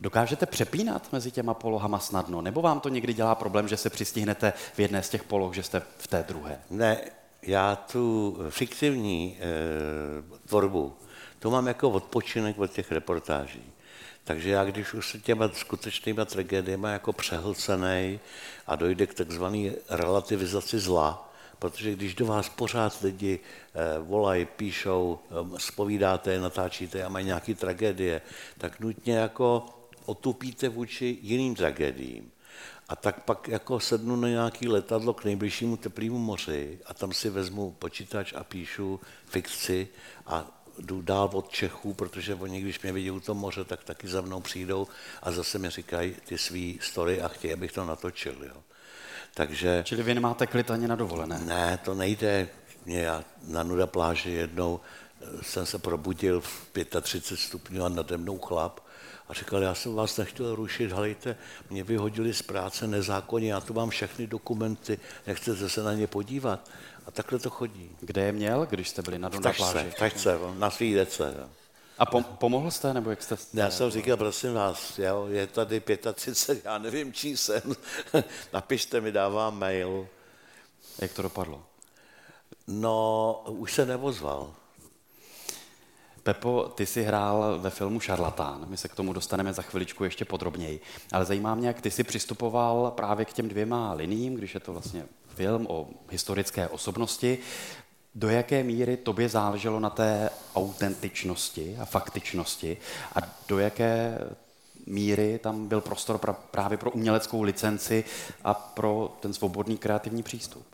Dokážete 0.00 0.46
přepínat 0.46 1.12
mezi 1.12 1.30
těma 1.30 1.54
polohama 1.54 1.98
snadno? 1.98 2.42
Nebo 2.42 2.62
vám 2.62 2.80
to 2.80 2.88
někdy 2.88 3.14
dělá 3.14 3.34
problém, 3.34 3.68
že 3.68 3.76
se 3.76 3.90
přistihnete 3.90 4.52
v 4.74 4.78
jedné 4.78 5.02
z 5.02 5.08
těch 5.08 5.24
poloh, 5.24 5.54
že 5.54 5.62
jste 5.62 5.82
v 5.98 6.06
té 6.06 6.24
druhé? 6.28 6.60
Ne, 6.70 7.00
já 7.42 7.76
tu 7.76 8.36
fiktivní 8.50 9.38
e, 9.40 10.48
tvorbu, 10.48 10.94
to 11.38 11.50
mám 11.50 11.66
jako 11.66 11.90
odpočinek 11.90 12.58
od 12.58 12.70
těch 12.70 12.92
reportáží. 12.92 13.62
Takže 14.24 14.50
já, 14.50 14.64
když 14.64 14.94
už 14.94 15.10
se 15.10 15.18
těma 15.18 15.48
skutečnýma 15.48 16.24
tragédiemi 16.24 16.88
jako 16.88 17.12
přehlcený 17.12 18.20
a 18.66 18.76
dojde 18.76 19.06
k 19.06 19.14
takzvané 19.14 19.70
relativizaci 19.88 20.78
zla, 20.78 21.32
protože 21.58 21.92
když 21.92 22.14
do 22.14 22.26
vás 22.26 22.48
pořád 22.48 23.00
lidi 23.02 23.40
eh, 23.40 23.98
volají, 23.98 24.44
píšou, 24.44 25.18
eh, 25.30 25.58
spovídáte, 25.58 26.40
natáčíte 26.40 27.04
a 27.04 27.08
mají 27.08 27.26
nějaké 27.26 27.54
tragédie, 27.54 28.20
tak 28.58 28.80
nutně 28.80 29.16
jako 29.16 29.66
otupíte 30.04 30.68
vůči 30.68 31.18
jiným 31.22 31.54
tragédiím. 31.54 32.30
A 32.88 32.96
tak 32.96 33.24
pak 33.24 33.48
jako 33.48 33.80
sednu 33.80 34.16
na 34.16 34.28
nějaký 34.28 34.68
letadlo 34.68 35.14
k 35.14 35.24
nejbližšímu 35.24 35.76
teplému 35.76 36.18
moři 36.18 36.78
a 36.86 36.94
tam 36.94 37.12
si 37.12 37.30
vezmu 37.30 37.70
počítač 37.78 38.32
a 38.32 38.44
píšu 38.44 39.00
fikci 39.26 39.88
a 40.26 40.46
jdu 40.78 41.02
dál 41.02 41.30
od 41.32 41.48
Čechů, 41.48 41.94
protože 41.94 42.34
oni, 42.34 42.60
když 42.60 42.80
mě 42.80 42.92
vidí 42.92 43.10
u 43.10 43.20
toho 43.20 43.40
moře, 43.40 43.64
tak 43.64 43.84
taky 43.84 44.08
za 44.08 44.20
mnou 44.20 44.40
přijdou 44.40 44.86
a 45.22 45.32
zase 45.32 45.58
mi 45.58 45.70
říkají 45.70 46.16
ty 46.24 46.38
svý 46.38 46.78
story 46.82 47.22
a 47.22 47.28
chtějí, 47.28 47.54
abych 47.54 47.72
to 47.72 47.84
natočil. 47.84 48.36
Jo. 48.46 48.56
Takže... 49.34 49.82
Čili 49.86 50.02
vy 50.02 50.14
nemáte 50.14 50.46
klid 50.46 50.70
ani 50.70 50.88
na 50.88 50.96
dovolené? 50.96 51.38
Ne, 51.38 51.78
to 51.84 51.94
nejde. 51.94 52.48
Mě 52.84 53.00
já 53.00 53.24
na 53.46 53.62
nuda 53.62 53.86
pláži 53.86 54.30
jednou 54.30 54.80
eh, 54.80 55.42
jsem 55.42 55.66
se 55.66 55.78
probudil 55.78 56.40
v 56.40 56.70
35 57.00 57.36
stupňů 57.36 57.84
a 57.84 57.88
nade 57.88 58.16
mnou 58.16 58.38
chlap 58.38 58.80
a 59.28 59.34
říkal, 59.34 59.62
já 59.62 59.74
jsem 59.74 59.94
vás 59.94 60.16
nechtěl 60.16 60.54
rušit, 60.54 60.92
halejte, 60.92 61.36
mě 61.70 61.84
vyhodili 61.84 62.34
z 62.34 62.42
práce 62.42 62.86
nezákonně, 62.86 63.52
já 63.52 63.60
tu 63.60 63.74
mám 63.74 63.90
všechny 63.90 64.26
dokumenty, 64.26 64.98
nechcete 65.26 65.68
se 65.68 65.82
na 65.82 65.94
ně 65.94 66.06
podívat. 66.06 66.70
A 67.06 67.10
takhle 67.10 67.38
to 67.38 67.50
chodí. 67.50 67.90
Kde 68.00 68.22
je 68.22 68.32
měl, 68.32 68.66
když 68.66 68.88
jste 68.88 69.02
byli 69.02 69.18
na 69.18 69.28
Dona 69.28 69.52
pláži? 69.52 69.90
V 69.90 69.94
tačce, 69.94 70.38
na 70.54 70.70
svý 70.70 70.94
dece. 70.94 71.34
Jo. 71.38 71.48
A 71.98 72.06
pom- 72.06 72.24
pomohl 72.24 72.70
jste, 72.70 72.94
nebo 72.94 73.10
jak 73.10 73.22
jste? 73.22 73.36
Já 73.54 73.70
jsem 73.70 73.90
říkal, 73.90 74.16
prosím 74.16 74.54
vás, 74.54 74.98
jo, 74.98 75.26
je 75.26 75.46
tady 75.46 75.82
35, 76.14 76.64
já 76.64 76.78
nevím, 76.78 77.12
čí 77.12 77.36
jsem, 77.36 77.62
napište 78.52 79.00
mi, 79.00 79.12
dávám 79.12 79.58
mail. 79.58 80.08
Jak 80.98 81.12
to 81.12 81.22
dopadlo? 81.22 81.66
No, 82.66 83.42
už 83.46 83.72
se 83.74 83.86
nevozval. 83.86 84.54
Pepo, 86.24 86.72
ty 86.74 86.86
jsi 86.86 87.02
hrál 87.02 87.58
ve 87.58 87.70
filmu 87.70 88.00
Šarlatán, 88.00 88.64
my 88.68 88.76
se 88.76 88.88
k 88.88 88.94
tomu 88.94 89.12
dostaneme 89.12 89.52
za 89.52 89.62
chviličku 89.62 90.04
ještě 90.04 90.24
podrobněji, 90.24 90.80
ale 91.12 91.24
zajímá 91.24 91.54
mě, 91.54 91.68
jak 91.68 91.80
ty 91.80 91.90
jsi 91.90 92.04
přistupoval 92.04 92.90
právě 92.90 93.24
k 93.24 93.32
těm 93.32 93.48
dvěma 93.48 93.92
liním, 93.92 94.34
když 94.34 94.54
je 94.54 94.60
to 94.60 94.72
vlastně 94.72 95.04
film 95.28 95.66
o 95.70 95.88
historické 96.10 96.68
osobnosti, 96.68 97.38
do 98.14 98.28
jaké 98.28 98.62
míry 98.62 98.96
tobě 98.96 99.28
záleželo 99.28 99.80
na 99.80 99.90
té 99.90 100.30
autentičnosti 100.54 101.76
a 101.80 101.84
faktičnosti? 101.84 102.76
A 103.14 103.18
do 103.48 103.58
jaké 103.58 104.18
míry 104.86 105.38
tam 105.42 105.68
byl 105.68 105.80
prostor 105.80 106.18
pra, 106.18 106.32
právě 106.32 106.78
pro 106.78 106.90
uměleckou 106.90 107.42
licenci 107.42 108.04
a 108.44 108.54
pro 108.54 109.16
ten 109.20 109.32
svobodný 109.32 109.78
kreativní 109.78 110.22
přístup? 110.22 110.66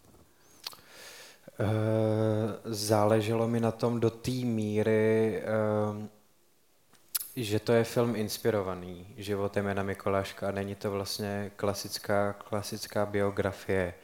Eh, 1.60 2.56
záleželo 2.64 3.48
mi 3.48 3.60
na 3.60 3.70
tom 3.70 4.00
do 4.00 4.10
té 4.10 4.30
míry, 4.30 5.42
eh, 5.42 6.08
že 7.36 7.60
to 7.60 7.72
je 7.72 7.84
film 7.84 8.16
inspirovaný 8.16 9.06
životem 9.16 9.66
Jana 9.66 9.82
Mikoláška 9.82 10.48
a 10.48 10.50
není 10.50 10.74
to 10.74 10.90
vlastně 10.90 11.50
klasická, 11.56 12.32
klasická 12.32 13.06
biografie. 13.06 13.94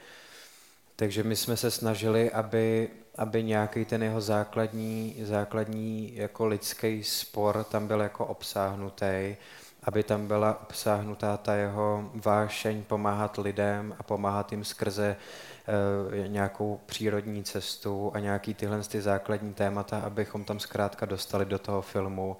Takže 0.97 1.23
my 1.23 1.37
jsme 1.37 1.57
se 1.57 1.71
snažili, 1.71 2.31
aby, 2.31 2.91
aby 3.17 3.43
nějaký 3.43 3.85
ten 3.85 4.03
jeho 4.03 4.21
základní, 4.21 5.17
základní 5.23 6.17
jako 6.17 6.47
lidský 6.47 7.05
spor 7.05 7.65
tam 7.65 7.87
byl 7.87 8.01
jako 8.01 8.27
obsáhnutý, 8.27 9.37
aby 9.83 10.03
tam 10.03 10.27
byla 10.27 10.61
obsáhnutá 10.63 11.37
ta 11.37 11.55
jeho 11.55 12.11
vášeň 12.15 12.85
pomáhat 12.85 13.39
lidem 13.39 13.95
a 13.99 14.03
pomáhat 14.03 14.53
jim 14.53 14.65
skrze 14.65 15.17
nějakou 16.27 16.81
přírodní 16.87 17.45
cestu 17.45 18.11
a 18.15 18.21
nějaký 18.21 18.55
tyhle 18.55 18.81
ty 18.83 19.01
základní 19.01 19.55
témata, 19.55 19.99
abychom 19.99 20.45
tam 20.45 20.61
zkrátka 20.61 21.07
dostali 21.07 21.45
do 21.45 21.59
toho 21.59 21.83
filmu. 21.83 22.37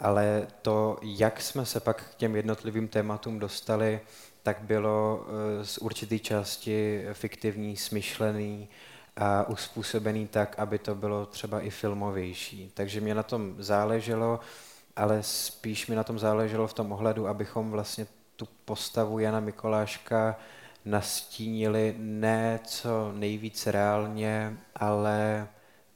Ale 0.00 0.46
to, 0.62 0.98
jak 1.02 1.42
jsme 1.42 1.66
se 1.66 1.80
pak 1.80 2.02
k 2.10 2.14
těm 2.14 2.36
jednotlivým 2.36 2.88
tématům 2.88 3.38
dostali, 3.38 4.00
tak 4.42 4.58
bylo 4.60 5.26
eh, 5.26 5.64
z 5.64 5.78
určité 5.78 6.18
části 6.18 7.04
fiktivní, 7.12 7.76
smyšlený 7.76 8.68
a 9.16 9.48
uspůsobený 9.48 10.26
tak, 10.26 10.58
aby 10.58 10.78
to 10.78 10.94
bylo 10.94 11.26
třeba 11.26 11.60
i 11.60 11.70
filmovější. 11.70 12.70
Takže 12.74 13.00
mě 13.00 13.14
na 13.14 13.22
tom 13.22 13.54
záleželo, 13.58 14.40
ale 14.96 15.22
spíš 15.22 15.86
mi 15.86 15.96
na 15.96 16.04
tom 16.04 16.18
záleželo 16.18 16.66
v 16.66 16.74
tom 16.74 16.92
ohledu, 16.92 17.28
abychom 17.28 17.70
vlastně 17.70 18.06
tu 18.36 18.48
postavu 18.64 19.18
Jana 19.18 19.40
Mikoláška 19.40 20.36
nastínili 20.84 21.94
ne 21.98 22.60
co 22.64 23.12
nejvíc 23.12 23.66
reálně, 23.66 24.58
ale 24.76 25.48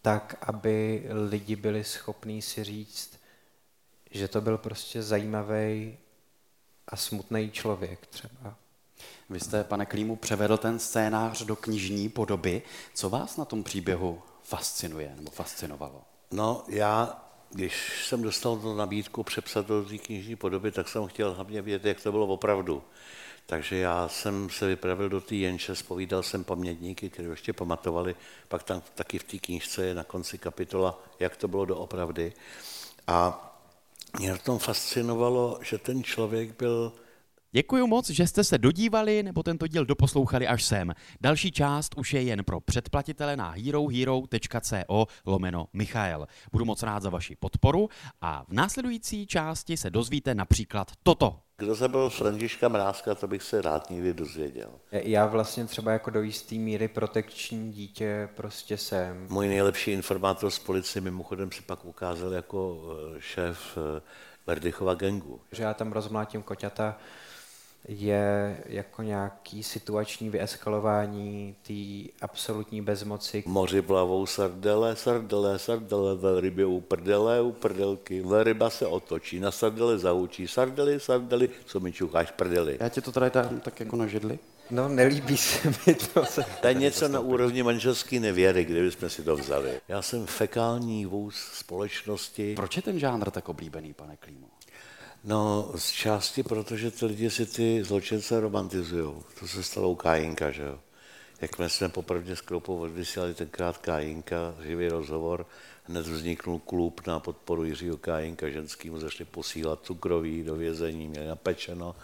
tak, 0.03 0.37
aby 0.41 1.07
lidi 1.29 1.57
byli 1.57 1.85
schopní 1.85 2.43
si 2.43 2.65
říct, 2.65 3.21
že 4.11 4.29
to 4.29 4.41
byl 4.41 4.59
prostě 4.59 5.03
zajímavý 5.03 5.99
a 6.89 6.97
smutný 6.97 7.51
člověk 7.51 8.07
třeba. 8.07 8.55
Vy 9.31 9.41
jste, 9.41 9.65
pane 9.65 9.87
Klímu, 9.87 10.17
převedl 10.17 10.57
ten 10.57 10.79
scénář 10.79 11.43
do 11.43 11.57
knižní 11.57 12.09
podoby. 12.09 12.63
Co 12.95 13.11
vás 13.11 13.37
na 13.37 13.45
tom 13.45 13.65
příběhu 13.65 14.23
fascinuje 14.43 15.13
nebo 15.17 15.31
fascinovalo? 15.31 16.03
No, 16.31 16.65
já 16.69 17.25
když 17.51 18.07
jsem 18.07 18.23
dostal 18.23 18.57
tu 18.57 18.75
nabídku 18.75 19.23
přepsat 19.23 19.67
do 19.67 19.85
té 19.85 19.99
knižní 19.99 20.37
podoby, 20.37 20.73
tak 20.73 20.89
jsem 20.89 21.07
chtěl 21.07 21.35
hlavně 21.35 21.63
vědět, 21.63 21.89
jak 21.89 22.03
to 22.03 22.13
bylo 22.13 22.27
opravdu. 22.27 22.83
Takže 23.51 23.77
já 23.77 24.09
jsem 24.09 24.51
se 24.51 24.67
vypravil 24.67 25.09
do 25.09 25.21
té 25.21 25.35
Jenče, 25.35 25.75
spovídal 25.75 26.23
jsem 26.23 26.45
pamětníky, 26.45 27.11
kteří 27.11 27.29
ještě 27.29 27.53
pamatovali, 27.53 28.17
pak 28.49 28.63
tam 28.63 28.83
taky 28.95 29.19
v 29.19 29.25
té 29.25 29.39
knížce 29.39 29.87
je 29.87 29.95
na 29.95 30.05
konci 30.05 30.39
kapitola, 30.39 31.03
jak 31.21 31.37
to 31.37 31.49
bylo 31.49 31.65
doopravdy. 31.65 32.33
A 33.07 33.45
mě 34.19 34.31
na 34.31 34.39
tom 34.39 34.59
fascinovalo, 34.59 35.59
že 35.63 35.79
ten 35.79 36.05
člověk 36.05 36.59
byl 36.59 36.93
Děkuji 37.53 37.87
moc, 37.87 38.11
že 38.11 38.27
jste 38.27 38.45
se 38.45 38.59
dodívali 38.59 39.23
nebo 39.23 39.43
tento 39.43 39.67
díl 39.67 39.85
doposlouchali 39.85 40.49
až 40.49 40.65
sem. 40.65 40.93
Další 41.21 41.53
část 41.53 41.95
už 41.97 42.13
je 42.13 42.23
jen 42.23 42.45
pro 42.45 42.61
předplatitele 42.61 43.37
na 43.37 43.51
herohero.co 43.51 45.07
lomeno 45.27 45.67
Michael. 45.73 46.27
Budu 46.53 46.65
moc 46.65 46.83
rád 46.83 47.03
za 47.03 47.11
vaši 47.11 47.37
podporu 47.37 47.89
a 48.21 48.45
v 48.49 48.53
následující 48.53 49.27
části 49.27 49.77
se 49.77 49.91
dozvíte 49.91 50.35
například 50.35 50.93
toto. 51.03 51.41
Kdo 51.57 51.75
zabil 51.75 52.11
Františka 52.11 52.69
Mrázka, 52.69 53.15
to 53.15 53.29
bych 53.29 53.43
se 53.43 53.63
rád 53.63 53.91
někdy 53.91 54.15
dozvěděl. 54.15 54.71
Já 54.93 55.27
vlastně 55.27 55.65
třeba 55.65 55.93
jako 55.93 56.11
do 56.11 56.23
jisté 56.23 56.55
míry 56.55 56.89
protekční 56.89 57.73
dítě 57.73 58.29
prostě 58.35 58.77
jsem. 58.77 59.27
Můj 59.29 59.49
nejlepší 59.49 59.91
informátor 59.91 60.51
z 60.51 60.59
policie 60.59 61.03
mimochodem 61.03 61.53
se 61.53 61.63
pak 61.63 61.85
ukázal 61.85 62.33
jako 62.33 62.83
eh, 63.17 63.21
šéf 63.21 63.79
eh, 63.79 64.01
Verdychova 64.47 64.95
gengu. 64.95 65.41
Že 65.53 65.63
já 65.63 65.75
tam 65.75 65.93
rozmlátím 65.93 66.43
koťata, 66.43 66.99
je 67.89 68.57
jako 68.67 69.03
nějaký 69.03 69.63
situační 69.63 70.31
vyeskalování 70.31 71.55
té 71.63 72.13
absolutní 72.25 72.83
bezmoci. 72.83 73.45
Moři 73.47 73.83
plavou 73.83 74.27
sardele, 74.27 74.97
sardele, 74.97 75.59
sardele, 75.59 76.15
ve 76.15 76.41
rybě 76.41 76.67
u 76.67 76.81
prdele, 76.81 77.41
u 77.41 77.53
prdelky, 77.53 78.21
ve 78.21 78.45
ryba 78.45 78.71
se 78.71 78.87
otočí, 78.87 79.41
na 79.41 79.51
sardele 79.51 79.99
zaučí, 79.99 80.49
sardely, 80.49 81.01
sardely, 81.01 81.51
co 81.67 81.81
mi 81.81 81.93
čucháš 81.93 82.31
prdeli. 82.31 82.77
Já 82.81 82.89
ti 82.89 83.01
to 83.01 83.13
tady 83.13 83.31
tam 83.31 83.61
tak 83.61 83.81
jako 83.81 83.97
na 83.97 84.07
židli? 84.07 84.39
No, 84.71 84.89
nelíbí 84.89 85.37
se 85.37 85.69
mi 85.69 85.95
to. 85.95 86.25
To 86.61 86.67
je 86.69 86.75
něco 86.75 87.09
na 87.09 87.21
úrovni 87.21 87.63
manželské 87.63 88.21
nevěry, 88.21 88.65
kdybychom 88.65 89.11
si 89.11 89.23
to 89.23 89.37
vzali. 89.37 89.81
Já 89.89 90.03
jsem 90.03 90.27
fekální 90.27 91.07
vůz 91.07 91.37
společnosti. 91.37 92.55
Proč 92.55 92.77
je 92.77 92.83
ten 92.83 92.99
žánr 92.99 93.31
tak 93.31 93.49
oblíbený, 93.49 93.93
pane 93.95 94.17
Klímo? 94.17 94.47
No, 95.25 95.73
z 95.77 95.91
části 95.91 96.43
protože 96.43 96.91
ty 96.91 97.07
lidi 97.07 97.31
si 97.31 97.47
ty 97.47 97.85
zločince 97.85 98.41
romantizují. 98.41 99.15
To 99.41 99.49
se 99.49 99.63
stalo 99.63 99.91
u 99.91 99.95
Kájinka, 99.95 100.51
že 100.51 100.63
jo. 100.63 100.79
Jakmile 101.41 101.69
jsme 101.69 101.89
poprvé 101.89 102.37
s 102.37 102.41
Kroupou 102.41 102.79
odvysílali 102.79 103.35
tenkrát 103.35 103.79
Kájinka, 103.79 104.55
živý 104.63 104.89
rozhovor, 104.89 105.47
hned 105.85 106.07
vzniknul 106.07 106.59
klub 106.59 107.01
na 107.07 107.21
podporu 107.21 107.65
Jiřího 107.65 107.97
Kájinka, 107.97 108.49
ženský 108.49 108.91
mu 108.91 108.99
začali 108.99 109.25
posílat 109.25 109.79
cukroví 109.83 110.43
do 110.43 110.55
vězení, 110.55 111.09
měli 111.09 111.27
napečeno, 111.27 111.97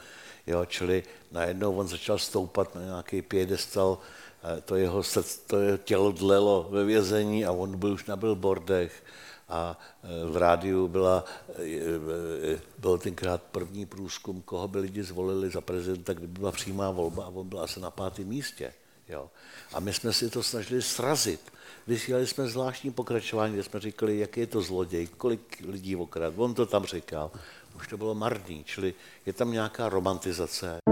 jo, 0.46 0.64
čili 0.64 1.02
najednou 1.32 1.76
on 1.76 1.88
začal 1.88 2.18
stoupat 2.18 2.74
na 2.74 2.82
nějaký 2.82 3.22
pědestal, 3.22 3.98
eh, 4.44 4.60
to 4.60 4.76
jeho, 4.76 5.02
srdc, 5.02 5.36
to 5.46 5.60
jeho 5.60 5.78
tělo 5.78 6.12
dlelo 6.12 6.68
ve 6.70 6.84
vězení 6.84 7.44
a 7.44 7.52
on 7.52 7.78
byl 7.78 7.92
už 7.92 8.04
na 8.04 8.16
billboardech 8.16 9.02
a 9.48 9.78
e, 10.02 10.30
v 10.30 10.36
rádiu 10.36 10.88
byla, 10.88 11.24
e, 11.58 11.62
e, 11.62 12.60
byl 12.78 12.98
tenkrát 12.98 13.42
první 13.42 13.86
průzkum, 13.86 14.42
koho 14.42 14.68
by 14.68 14.78
lidi 14.78 15.02
zvolili 15.02 15.50
za 15.50 15.60
prezidenta, 15.60 16.12
kdyby 16.12 16.38
byla 16.38 16.52
přímá 16.52 16.90
volba 16.90 17.24
a 17.24 17.28
on 17.28 17.48
byl 17.48 17.60
asi 17.60 17.80
na 17.80 17.90
pátém 17.90 18.26
místě. 18.26 18.72
Jo. 19.08 19.30
A 19.72 19.80
my 19.80 19.92
jsme 19.92 20.12
si 20.12 20.30
to 20.30 20.42
snažili 20.42 20.82
srazit. 20.82 21.40
Vysílali 21.86 22.26
jsme 22.26 22.48
zvláštní 22.48 22.90
pokračování, 22.90 23.54
kde 23.54 23.62
jsme 23.62 23.80
říkali, 23.80 24.18
jaký 24.18 24.40
je 24.40 24.46
to 24.46 24.62
zloděj, 24.62 25.06
kolik 25.06 25.62
lidí 25.66 25.96
okrad. 25.96 26.34
On 26.36 26.54
to 26.54 26.66
tam 26.66 26.84
říkal. 26.84 27.30
Už 27.76 27.88
to 27.88 27.96
bylo 27.96 28.14
marný, 28.14 28.64
čili 28.64 28.94
je 29.26 29.32
tam 29.32 29.52
nějaká 29.52 29.88
romantizace. 29.88 30.83